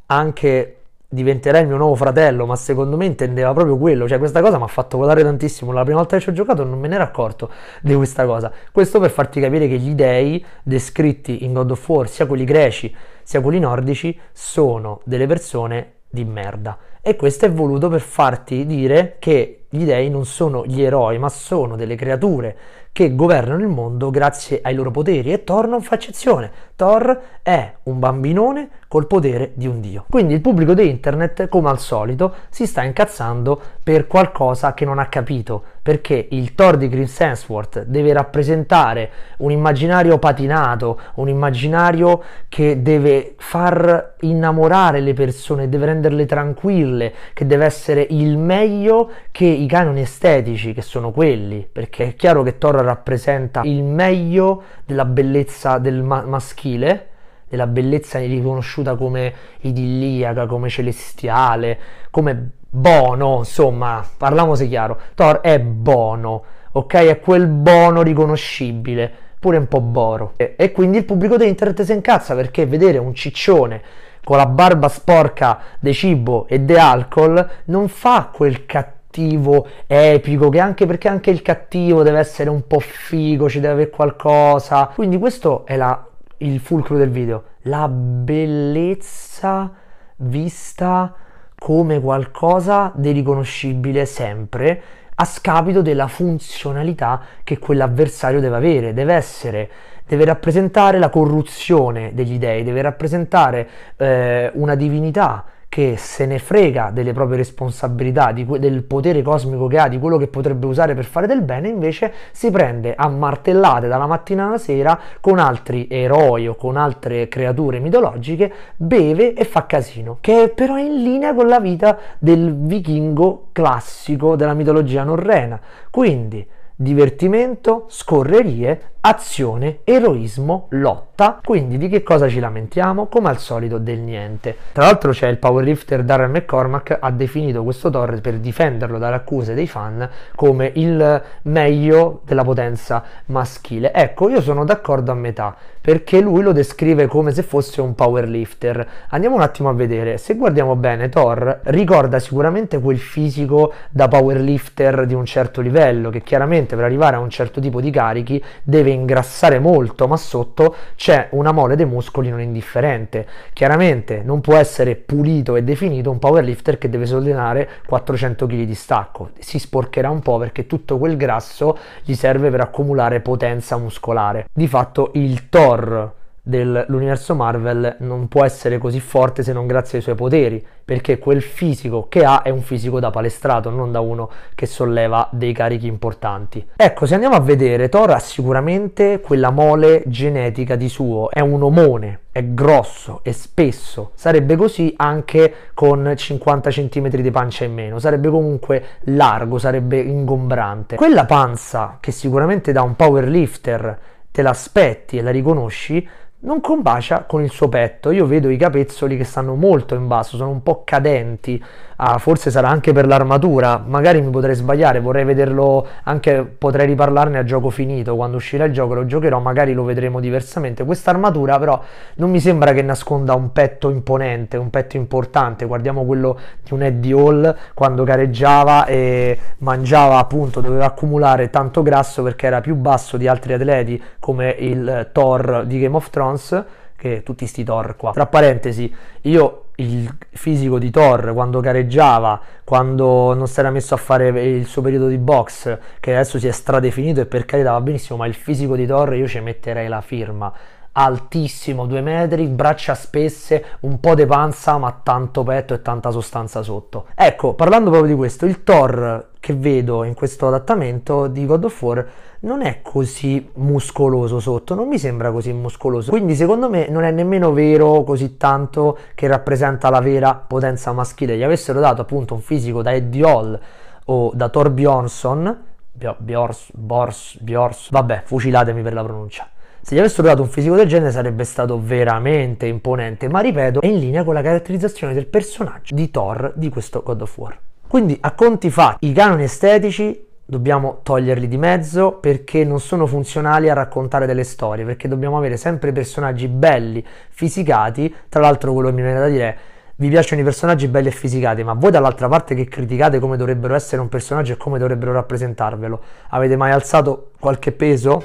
anche 0.07 0.75
diventerai 1.13 1.63
il 1.63 1.67
mio 1.67 1.75
nuovo 1.75 1.95
fratello, 1.95 2.45
ma 2.45 2.55
secondo 2.55 2.95
me 2.95 3.05
intendeva 3.05 3.51
proprio 3.53 3.77
quello, 3.77 4.07
cioè 4.07 4.17
questa 4.17 4.41
cosa 4.41 4.57
mi 4.57 4.63
ha 4.63 4.67
fatto 4.67 4.97
volare 4.97 5.23
tantissimo, 5.23 5.73
la 5.73 5.83
prima 5.83 5.97
volta 5.97 6.15
che 6.15 6.23
ci 6.23 6.29
ho 6.29 6.31
giocato 6.31 6.63
non 6.63 6.79
me 6.79 6.87
ne 6.87 6.95
ero 6.95 7.03
accorto 7.03 7.51
di 7.81 7.93
questa 7.95 8.25
cosa, 8.25 8.49
questo 8.71 8.97
per 9.01 9.11
farti 9.11 9.41
capire 9.41 9.67
che 9.67 9.77
gli 9.77 9.93
dei 9.93 10.43
descritti 10.63 11.43
in 11.43 11.51
God 11.51 11.71
of 11.71 11.89
War, 11.89 12.07
sia 12.07 12.25
quelli 12.25 12.45
greci 12.45 12.95
sia 13.23 13.41
quelli 13.41 13.59
nordici, 13.59 14.17
sono 14.33 14.99
delle 15.05 15.25
persone 15.25 15.93
di 16.09 16.25
merda. 16.25 16.77
E 17.01 17.15
questo 17.15 17.45
è 17.45 17.51
voluto 17.51 17.87
per 17.87 18.01
farti 18.01 18.65
dire 18.65 19.15
che 19.19 19.65
gli 19.69 19.85
dei 19.85 20.09
non 20.09 20.25
sono 20.25 20.65
gli 20.65 20.81
eroi, 20.81 21.17
ma 21.17 21.29
sono 21.29 21.75
delle 21.75 21.95
creature 21.95 22.57
che 22.93 23.15
governano 23.15 23.61
il 23.61 23.69
mondo 23.69 24.09
grazie 24.09 24.59
ai 24.61 24.75
loro 24.75 24.91
poteri 24.91 25.31
e 25.31 25.43
Thor 25.43 25.67
non 25.67 25.81
fa 25.81 25.95
eccezione. 25.95 26.51
Thor 26.75 27.21
è 27.41 27.73
un 27.83 27.99
bambinone 27.99 28.69
col 28.87 29.07
potere 29.07 29.51
di 29.55 29.65
un 29.65 29.79
dio. 29.79 30.05
Quindi 30.09 30.33
il 30.33 30.41
pubblico 30.41 30.73
di 30.73 30.89
internet, 30.89 31.47
come 31.47 31.69
al 31.69 31.79
solito, 31.79 32.35
si 32.49 32.65
sta 32.65 32.83
incazzando 32.83 33.61
per 33.91 34.07
qualcosa 34.07 34.73
che 34.73 34.85
non 34.85 34.99
ha 34.99 35.07
capito, 35.07 35.61
perché 35.81 36.29
il 36.31 36.55
Thor 36.55 36.77
di 36.77 36.87
Chris 36.87 37.19
Hemsworth 37.19 37.83
deve 37.83 38.13
rappresentare 38.13 39.09
un 39.39 39.51
immaginario 39.51 40.17
patinato, 40.17 40.97
un 41.15 41.27
immaginario 41.27 42.23
che 42.47 42.81
deve 42.81 43.35
far 43.37 44.13
innamorare 44.21 45.01
le 45.01 45.11
persone, 45.11 45.67
deve 45.67 45.87
renderle 45.87 46.25
tranquille, 46.25 47.13
che 47.33 47.45
deve 47.45 47.65
essere 47.65 48.07
il 48.11 48.37
meglio 48.37 49.09
che 49.29 49.43
i 49.43 49.67
canoni 49.67 49.99
estetici, 49.99 50.71
che 50.71 50.81
sono 50.81 51.11
quelli, 51.11 51.67
perché 51.69 52.05
è 52.05 52.15
chiaro 52.15 52.43
che 52.43 52.57
Thor 52.57 52.75
rappresenta 52.75 53.59
il 53.65 53.83
meglio 53.83 54.63
della 54.85 55.03
bellezza 55.03 55.79
del 55.79 56.01
ma- 56.01 56.23
maschile, 56.23 57.07
della 57.51 57.67
bellezza 57.67 58.17
riconosciuta 58.17 58.95
come 58.95 59.33
idilliaca, 59.59 60.45
come 60.45 60.69
celestiale, 60.69 61.77
come 62.09 62.51
bono, 62.69 63.39
insomma, 63.39 64.03
parliamoci 64.17 64.69
chiaro, 64.69 64.97
Thor 65.13 65.41
è 65.41 65.59
bono, 65.59 66.43
ok? 66.71 66.93
È 66.93 67.19
quel 67.19 67.47
bono 67.47 68.01
riconoscibile, 68.01 69.11
pure 69.37 69.57
un 69.57 69.67
po' 69.67 69.81
boro. 69.81 70.33
E, 70.37 70.55
e 70.57 70.71
quindi 70.71 70.99
il 70.99 71.05
pubblico 71.05 71.35
di 71.35 71.45
internet 71.47 71.81
si 71.81 71.91
incazza 71.91 72.33
perché 72.33 72.65
vedere 72.65 72.97
un 72.97 73.13
ciccione 73.13 73.81
con 74.23 74.37
la 74.37 74.45
barba 74.45 74.87
sporca 74.87 75.59
di 75.79 75.93
cibo 75.93 76.47
e 76.47 76.63
di 76.63 76.75
alcol 76.75 77.45
non 77.65 77.89
fa 77.89 78.29
quel 78.31 78.65
cattivo 78.65 79.67
epico 79.87 80.47
che 80.47 80.59
anche 80.59 80.85
perché 80.85 81.09
anche 81.09 81.31
il 81.31 81.41
cattivo 81.41 82.03
deve 82.03 82.19
essere 82.19 82.49
un 82.49 82.65
po' 82.65 82.79
figo, 82.79 83.49
ci 83.49 83.59
deve 83.59 83.73
avere 83.73 83.89
qualcosa. 83.89 84.91
Quindi 84.93 85.17
questo 85.17 85.65
è 85.65 85.75
la 85.75 86.05
il 86.41 86.59
fulcro 86.59 86.97
del 86.97 87.09
video, 87.09 87.43
la 87.63 87.87
bellezza 87.87 89.71
vista 90.17 91.13
come 91.57 91.99
qualcosa 91.99 92.91
di 92.95 93.11
riconoscibile 93.11 94.05
sempre 94.05 94.81
a 95.13 95.25
scapito 95.25 95.81
della 95.81 96.07
funzionalità 96.07 97.21
che 97.43 97.59
quell'avversario 97.59 98.39
deve 98.39 98.55
avere, 98.55 98.93
deve 98.93 99.13
essere 99.13 99.69
deve 100.07 100.25
rappresentare 100.25 100.99
la 100.99 101.09
corruzione 101.09 102.11
degli 102.13 102.37
dei, 102.37 102.63
deve 102.63 102.81
rappresentare 102.81 103.69
eh, 103.95 104.51
una 104.55 104.75
divinità 104.75 105.45
che 105.71 105.95
se 105.95 106.25
ne 106.25 106.37
frega 106.37 106.89
delle 106.91 107.13
proprie 107.13 107.37
responsabilità, 107.37 108.33
que- 108.45 108.59
del 108.59 108.83
potere 108.83 109.21
cosmico 109.21 109.67
che 109.67 109.77
ha, 109.77 109.87
di 109.87 109.99
quello 109.99 110.17
che 110.17 110.27
potrebbe 110.27 110.65
usare 110.65 110.93
per 110.95 111.05
fare 111.05 111.27
del 111.27 111.43
bene, 111.43 111.69
invece 111.69 112.11
si 112.33 112.51
prende 112.51 112.93
a 112.93 113.07
martellate 113.07 113.87
dalla 113.87 114.05
mattina 114.05 114.47
alla 114.47 114.57
sera 114.57 114.99
con 115.21 115.39
altri 115.39 115.87
eroi 115.89 116.49
o 116.49 116.55
con 116.55 116.75
altre 116.75 117.29
creature 117.29 117.79
mitologiche, 117.79 118.51
beve 118.75 119.31
e 119.31 119.45
fa 119.45 119.65
casino, 119.65 120.17
che 120.19 120.51
però 120.53 120.75
è 120.75 120.81
in 120.81 121.03
linea 121.03 121.33
con 121.33 121.47
la 121.47 121.61
vita 121.61 121.97
del 122.19 122.53
vichingo 122.53 123.47
classico 123.53 124.35
della 124.35 124.53
mitologia 124.53 125.05
norrena. 125.05 125.57
Quindi 125.89 126.45
divertimento, 126.75 127.85
scorrerie, 127.87 128.95
azione, 129.01 129.79
eroismo, 129.83 130.67
lotta. 130.69 131.39
Quindi 131.43 131.77
di 131.77 131.89
che 131.89 132.03
cosa 132.03 132.27
ci 132.27 132.39
lamentiamo? 132.39 133.07
Come 133.07 133.29
al 133.29 133.39
solito 133.39 133.77
del 133.77 133.99
niente. 133.99 134.55
Tra 134.71 134.85
l'altro 134.85 135.11
c'è 135.11 135.27
il 135.27 135.37
powerlifter 135.37 136.03
Darren 136.03 136.31
McCormack 136.31 136.97
ha 136.99 137.11
definito 137.11 137.63
questo 137.63 137.89
Thor 137.89 138.21
per 138.21 138.37
difenderlo 138.37 138.97
dalle 138.97 139.15
accuse 139.15 139.53
dei 139.53 139.67
fan 139.67 140.07
come 140.35 140.71
il 140.75 141.21
meglio 141.43 142.21
della 142.25 142.43
potenza 142.43 143.03
maschile. 143.27 143.91
Ecco, 143.93 144.29
io 144.29 144.41
sono 144.41 144.65
d'accordo 144.65 145.11
a 145.11 145.15
metà 145.15 145.55
perché 145.81 146.21
lui 146.21 146.43
lo 146.43 146.51
descrive 146.51 147.07
come 147.07 147.31
se 147.31 147.41
fosse 147.41 147.81
un 147.81 147.95
powerlifter. 147.95 148.87
Andiamo 149.09 149.35
un 149.35 149.41
attimo 149.41 149.69
a 149.69 149.73
vedere. 149.73 150.19
Se 150.19 150.35
guardiamo 150.35 150.75
bene, 150.75 151.09
Thor 151.09 151.61
ricorda 151.63 152.19
sicuramente 152.19 152.79
quel 152.79 152.99
fisico 152.99 153.73
da 153.89 154.07
powerlifter 154.07 155.07
di 155.07 155.15
un 155.15 155.25
certo 155.25 155.59
livello 155.59 156.11
che 156.11 156.21
chiaramente 156.21 156.75
per 156.75 156.85
arrivare 156.85 157.15
a 157.15 157.19
un 157.19 157.31
certo 157.31 157.59
tipo 157.59 157.81
di 157.81 157.89
carichi 157.89 158.43
deve 158.61 158.90
ingrassare 158.91 159.59
molto, 159.59 160.07
ma 160.07 160.17
sotto 160.17 160.75
c'è 160.95 161.29
una 161.31 161.51
mole 161.51 161.75
dei 161.75 161.85
muscoli 161.85 162.29
non 162.29 162.41
indifferente. 162.41 163.27
Chiaramente 163.53 164.21
non 164.23 164.41
può 164.41 164.55
essere 164.55 164.95
pulito 164.95 165.55
e 165.55 165.63
definito 165.63 166.11
un 166.11 166.19
powerlifter 166.19 166.77
che 166.77 166.89
deve 166.89 167.05
sollevare 167.05 167.69
400 167.85 168.45
kg 168.45 168.63
di 168.63 168.75
stacco. 168.75 169.31
Si 169.39 169.59
sporcherà 169.59 170.09
un 170.09 170.21
po' 170.21 170.37
perché 170.37 170.67
tutto 170.67 170.97
quel 170.97 171.17
grasso 171.17 171.77
gli 172.03 172.13
serve 172.13 172.49
per 172.49 172.61
accumulare 172.61 173.19
potenza 173.21 173.77
muscolare. 173.77 174.47
Di 174.53 174.67
fatto 174.67 175.11
il 175.13 175.49
Thor 175.49 176.19
dell'universo 176.43 177.35
Marvel 177.35 177.97
non 177.99 178.27
può 178.27 178.43
essere 178.43 178.79
così 178.79 178.99
forte 178.99 179.43
se 179.43 179.53
non 179.53 179.67
grazie 179.67 179.99
ai 179.99 180.03
suoi 180.03 180.15
poteri, 180.15 180.65
perché 180.83 181.19
quel 181.19 181.41
fisico 181.41 182.07
che 182.09 182.25
ha 182.25 182.41
è 182.41 182.49
un 182.49 182.61
fisico 182.61 182.99
da 182.99 183.11
palestrato, 183.11 183.69
non 183.69 183.91
da 183.91 183.99
uno 183.99 184.29
che 184.55 184.65
solleva 184.65 185.29
dei 185.31 185.53
carichi 185.53 185.87
importanti. 185.87 186.65
Ecco, 186.75 187.05
se 187.05 187.13
andiamo 187.13 187.35
a 187.35 187.39
vedere, 187.39 187.89
Thor 187.89 188.11
ha 188.11 188.19
sicuramente 188.19 189.21
quella 189.21 189.51
mole 189.51 190.03
genetica 190.07 190.75
di 190.75 190.89
suo, 190.89 191.29
è 191.29 191.39
un 191.39 191.61
omone, 191.61 192.21
è 192.31 192.43
grosso, 192.43 193.19
è 193.23 193.31
spesso, 193.31 194.11
sarebbe 194.15 194.55
così 194.55 194.93
anche 194.97 195.53
con 195.73 196.11
50 196.15 196.69
cm 196.69 197.09
di 197.09 197.31
pancia 197.31 197.65
in 197.65 197.73
meno, 197.73 197.99
sarebbe 197.99 198.29
comunque 198.29 198.83
largo, 199.01 199.59
sarebbe 199.59 199.99
ingombrante. 199.99 200.95
Quella 200.95 201.25
panza 201.25 201.97
che 201.99 202.11
sicuramente 202.11 202.71
da 202.71 202.81
un 202.81 202.95
powerlifter 202.95 203.99
te 204.31 204.41
l'aspetti 204.41 205.17
e 205.17 205.21
la 205.21 205.31
riconosci, 205.31 206.07
non 206.41 206.61
combacia 206.61 207.23
con 207.25 207.43
il 207.43 207.51
suo 207.51 207.69
petto. 207.69 208.11
Io 208.11 208.25
vedo 208.25 208.49
i 208.49 208.57
capezzoli 208.57 209.17
che 209.17 209.23
stanno 209.23 209.55
molto 209.55 209.95
in 209.95 210.07
basso, 210.07 210.37
sono 210.37 210.49
un 210.49 210.63
po' 210.63 210.83
cadenti. 210.83 211.61
Ah, 212.03 212.17
forse 212.17 212.49
sarà 212.49 212.67
anche 212.67 212.93
per 212.93 213.05
l'armatura, 213.05 213.79
magari 213.85 214.21
mi 214.21 214.31
potrei 214.31 214.55
sbagliare, 214.55 214.99
vorrei 214.99 215.23
vederlo 215.23 215.85
anche, 216.05 216.43
potrei 216.43 216.87
riparlarne 216.87 217.37
a 217.37 217.43
gioco 217.43 217.69
finito, 217.69 218.15
quando 218.15 218.37
uscirà 218.37 218.63
il 218.63 218.73
gioco 218.73 218.95
lo 218.95 219.05
giocherò, 219.05 219.39
magari 219.39 219.73
lo 219.73 219.83
vedremo 219.83 220.19
diversamente. 220.19 220.83
Questa 220.83 221.11
armatura 221.11 221.59
però 221.59 221.79
non 222.15 222.31
mi 222.31 222.39
sembra 222.39 222.73
che 222.73 222.81
nasconda 222.81 223.35
un 223.35 223.51
petto 223.51 223.91
imponente, 223.91 224.57
un 224.57 224.71
petto 224.71 224.97
importante, 224.97 225.65
guardiamo 225.65 226.03
quello 226.03 226.39
di 226.63 226.73
un 226.73 226.81
Eddie 226.81 227.13
Hall 227.13 227.55
quando 227.75 228.03
gareggiava 228.03 228.87
e 228.87 229.37
mangiava 229.59 230.17
appunto, 230.17 230.59
doveva 230.59 230.85
accumulare 230.85 231.51
tanto 231.51 231.83
grasso 231.83 232.23
perché 232.23 232.47
era 232.47 232.61
più 232.61 232.73
basso 232.73 233.15
di 233.15 233.27
altri 233.27 233.53
atleti 233.53 234.01
come 234.19 234.49
il 234.49 235.09
Thor 235.11 235.65
di 235.67 235.79
Game 235.79 235.95
of 235.95 236.09
Thrones 236.09 236.65
che 236.95 237.21
tutti 237.21 237.45
sti 237.45 237.63
Thor 237.63 237.95
qua. 237.95 238.11
Tra 238.11 238.25
parentesi, 238.25 238.91
io 239.21 239.60
il 239.81 240.17
fisico 240.31 240.79
di 240.79 240.89
Thor 240.89 241.33
quando 241.33 241.59
gareggiava, 241.59 242.39
quando 242.63 243.33
non 243.33 243.47
si 243.47 243.59
era 243.59 243.69
messo 243.69 243.93
a 243.93 243.97
fare 243.97 244.27
il 244.27 244.65
suo 244.65 244.81
periodo 244.81 245.07
di 245.07 245.17
box, 245.17 245.77
che 245.99 246.13
adesso 246.13 246.39
si 246.39 246.47
è 246.47 246.51
stradefinito 246.51 247.21
e 247.21 247.25
per 247.25 247.45
carità 247.45 247.71
va 247.71 247.81
benissimo, 247.81 248.17
ma 248.17 248.27
il 248.27 248.33
fisico 248.33 248.75
di 248.75 248.85
Thor 248.85 249.15
io 249.15 249.27
ci 249.27 249.39
metterei 249.39 249.87
la 249.87 250.01
firma 250.01 250.53
altissimo, 250.93 251.85
due 251.85 252.01
metri, 252.01 252.47
braccia 252.47 252.95
spesse, 252.95 253.63
un 253.81 253.99
po' 253.99 254.15
di 254.15 254.25
panza, 254.25 254.77
ma 254.77 254.99
tanto 255.03 255.43
petto 255.43 255.73
e 255.73 255.81
tanta 255.81 256.11
sostanza 256.11 256.61
sotto. 256.61 257.07
Ecco, 257.15 257.53
parlando 257.53 257.89
proprio 257.89 258.11
di 258.11 258.17
questo, 258.17 258.45
il 258.45 258.63
Thor 258.63 259.29
che 259.41 259.55
vedo 259.55 260.03
in 260.03 260.13
questo 260.13 260.47
adattamento 260.47 261.25
di 261.25 261.47
God 261.47 261.63
of 261.65 261.81
War 261.81 262.07
non 262.41 262.61
è 262.61 262.81
così 262.83 263.49
muscoloso 263.55 264.39
sotto, 264.39 264.75
non 264.75 264.87
mi 264.87 264.99
sembra 264.99 265.31
così 265.31 265.51
muscoloso. 265.51 266.11
Quindi 266.11 266.35
secondo 266.35 266.69
me 266.69 266.87
non 266.89 267.03
è 267.03 267.11
nemmeno 267.11 267.51
vero 267.51 268.03
così 268.03 268.37
tanto 268.37 268.97
che 269.15 269.27
rappresenta 269.27 269.89
la 269.89 269.99
vera 269.99 270.35
potenza 270.35 270.91
maschile. 270.93 271.35
Gli 271.35 271.43
avessero 271.43 271.79
dato 271.79 272.01
appunto 272.01 272.35
un 272.35 272.41
fisico 272.41 272.83
da 272.83 272.93
Eddie 272.93 273.25
Hall 273.25 273.59
o 274.05 274.31
da 274.33 274.47
Thor 274.49 274.69
Bjornsson, 274.69 275.63
Bjors, 275.91 276.71
Bors, 276.73 277.37
Bjors, 277.41 277.89
vabbè, 277.89 278.21
fucilatemi 278.23 278.83
per 278.83 278.93
la 278.93 279.03
pronuncia 279.03 279.49
se 279.83 279.95
gli 279.95 279.99
avessero 279.99 280.27
dato 280.27 280.43
un 280.43 280.47
fisico 280.47 280.75
del 280.75 280.87
genere 280.87 281.09
sarebbe 281.09 281.43
stato 281.43 281.81
veramente 281.81 282.67
imponente, 282.67 283.27
ma 283.27 283.39
ripeto, 283.39 283.81
è 283.81 283.87
in 283.87 283.97
linea 283.97 284.23
con 284.23 284.35
la 284.35 284.43
caratterizzazione 284.43 285.15
del 285.15 285.25
personaggio 285.25 285.95
di 285.95 286.11
Thor 286.11 286.53
di 286.55 286.69
questo 286.69 287.01
God 287.01 287.21
of 287.21 287.37
War. 287.39 287.59
Quindi 287.91 288.17
a 288.21 288.31
conti 288.31 288.69
fatti, 288.69 289.05
i 289.05 289.11
canoni 289.11 289.43
estetici 289.43 290.25
dobbiamo 290.45 290.99
toglierli 291.03 291.49
di 291.49 291.57
mezzo 291.57 292.13
perché 292.13 292.63
non 292.63 292.79
sono 292.79 293.05
funzionali 293.05 293.69
a 293.69 293.73
raccontare 293.73 294.25
delle 294.25 294.45
storie, 294.45 294.85
perché 294.85 295.09
dobbiamo 295.09 295.37
avere 295.37 295.57
sempre 295.57 295.91
personaggi 295.91 296.47
belli, 296.47 297.05
fisicati, 297.31 298.15
tra 298.29 298.39
l'altro 298.39 298.71
quello 298.71 298.87
che 298.87 298.95
mi 298.95 299.01
viene 299.01 299.19
da 299.19 299.27
dire 299.27 299.45
è 299.45 299.57
vi 299.97 300.07
piacciono 300.07 300.39
i 300.39 300.43
personaggi 300.45 300.87
belli 300.87 301.09
e 301.09 301.11
fisicati, 301.11 301.63
ma 301.63 301.73
voi 301.73 301.91
dall'altra 301.91 302.29
parte 302.29 302.55
che 302.55 302.63
criticate 302.63 303.19
come 303.19 303.35
dovrebbero 303.35 303.75
essere 303.75 304.01
un 304.01 304.07
personaggio 304.07 304.53
e 304.53 304.55
come 304.55 304.79
dovrebbero 304.79 305.11
rappresentarvelo, 305.11 306.01
avete 306.29 306.55
mai 306.55 306.71
alzato 306.71 307.31
qualche 307.41 307.73
peso? 307.73 308.23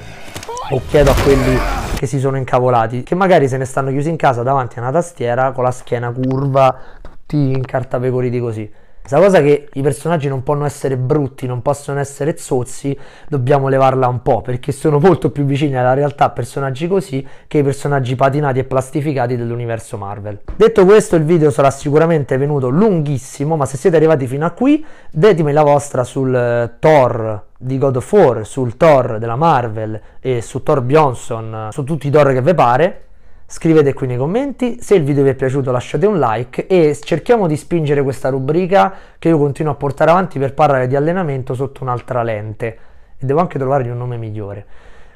O 0.70 0.80
chiedo 0.86 1.10
a 1.10 1.14
quelli 1.24 1.58
che 1.96 2.06
si 2.06 2.20
sono 2.20 2.36
incavolati, 2.36 3.02
che 3.02 3.16
magari 3.16 3.48
se 3.48 3.56
ne 3.56 3.64
stanno 3.64 3.90
chiusi 3.90 4.10
in 4.10 4.16
casa 4.16 4.44
davanti 4.44 4.78
a 4.78 4.82
una 4.82 4.92
tastiera 4.92 5.50
con 5.50 5.64
la 5.64 5.72
schiena 5.72 6.12
curva, 6.12 6.72
tutti 7.00 7.50
incartapecoriti 7.50 8.38
così. 8.38 8.84
Questa 9.06 9.24
cosa 9.24 9.40
che 9.40 9.68
i 9.72 9.82
personaggi 9.82 10.26
non 10.26 10.42
possono 10.42 10.64
essere 10.64 10.96
brutti, 10.96 11.46
non 11.46 11.62
possono 11.62 12.00
essere 12.00 12.36
zozzi, 12.38 12.98
dobbiamo 13.28 13.68
levarla 13.68 14.08
un 14.08 14.20
po', 14.20 14.42
perché 14.42 14.72
sono 14.72 14.98
molto 14.98 15.30
più 15.30 15.44
vicini 15.44 15.76
alla 15.76 15.94
realtà 15.94 16.30
personaggi 16.30 16.88
così 16.88 17.24
che 17.46 17.58
i 17.58 17.62
personaggi 17.62 18.16
patinati 18.16 18.58
e 18.58 18.64
plastificati 18.64 19.36
dell'universo 19.36 19.96
Marvel. 19.96 20.40
Detto 20.56 20.84
questo, 20.84 21.14
il 21.14 21.22
video 21.22 21.52
sarà 21.52 21.70
sicuramente 21.70 22.36
venuto 22.36 22.68
lunghissimo, 22.68 23.54
ma 23.54 23.64
se 23.64 23.76
siete 23.76 23.94
arrivati 23.94 24.26
fino 24.26 24.44
a 24.44 24.50
qui, 24.50 24.84
ditemi 25.12 25.52
la 25.52 25.62
vostra 25.62 26.02
sul 26.02 26.34
eh, 26.34 26.72
Thor 26.80 27.44
di 27.56 27.78
God 27.78 27.94
of 27.94 28.12
War, 28.12 28.44
sul 28.44 28.76
Thor 28.76 29.20
della 29.20 29.36
Marvel 29.36 30.00
e 30.18 30.42
su 30.42 30.64
Thor 30.64 30.80
Bjornsson, 30.80 31.68
su 31.70 31.84
tutti 31.84 32.08
i 32.08 32.10
Thor 32.10 32.32
che 32.32 32.42
vi 32.42 32.54
pare 32.54 33.05
Scrivete 33.48 33.92
qui 33.92 34.08
nei 34.08 34.16
commenti, 34.16 34.78
se 34.80 34.96
il 34.96 35.04
video 35.04 35.22
vi 35.22 35.28
è 35.28 35.34
piaciuto 35.34 35.70
lasciate 35.70 36.04
un 36.04 36.18
like 36.18 36.66
e 36.66 36.98
cerchiamo 37.00 37.46
di 37.46 37.56
spingere 37.56 38.02
questa 38.02 38.28
rubrica 38.28 38.92
che 39.20 39.28
io 39.28 39.38
continuo 39.38 39.70
a 39.70 39.76
portare 39.76 40.10
avanti 40.10 40.40
per 40.40 40.52
parlare 40.52 40.88
di 40.88 40.96
allenamento 40.96 41.54
sotto 41.54 41.84
un'altra 41.84 42.24
lente 42.24 42.78
e 43.16 43.24
devo 43.24 43.38
anche 43.38 43.56
trovargli 43.56 43.88
un 43.88 43.98
nome 43.98 44.16
migliore. 44.16 44.66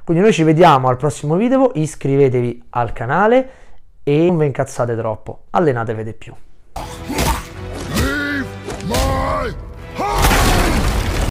Quindi 0.04 0.22
noi 0.22 0.32
ci 0.32 0.44
vediamo 0.44 0.86
al 0.86 0.96
prossimo 0.96 1.34
video, 1.34 1.72
iscrivetevi 1.74 2.66
al 2.70 2.92
canale 2.92 3.50
e 4.04 4.26
non 4.26 4.38
vi 4.38 4.46
incazzate 4.46 4.94
troppo, 4.94 5.46
allenatevi 5.50 6.04
di 6.04 6.12
più. 6.12 6.32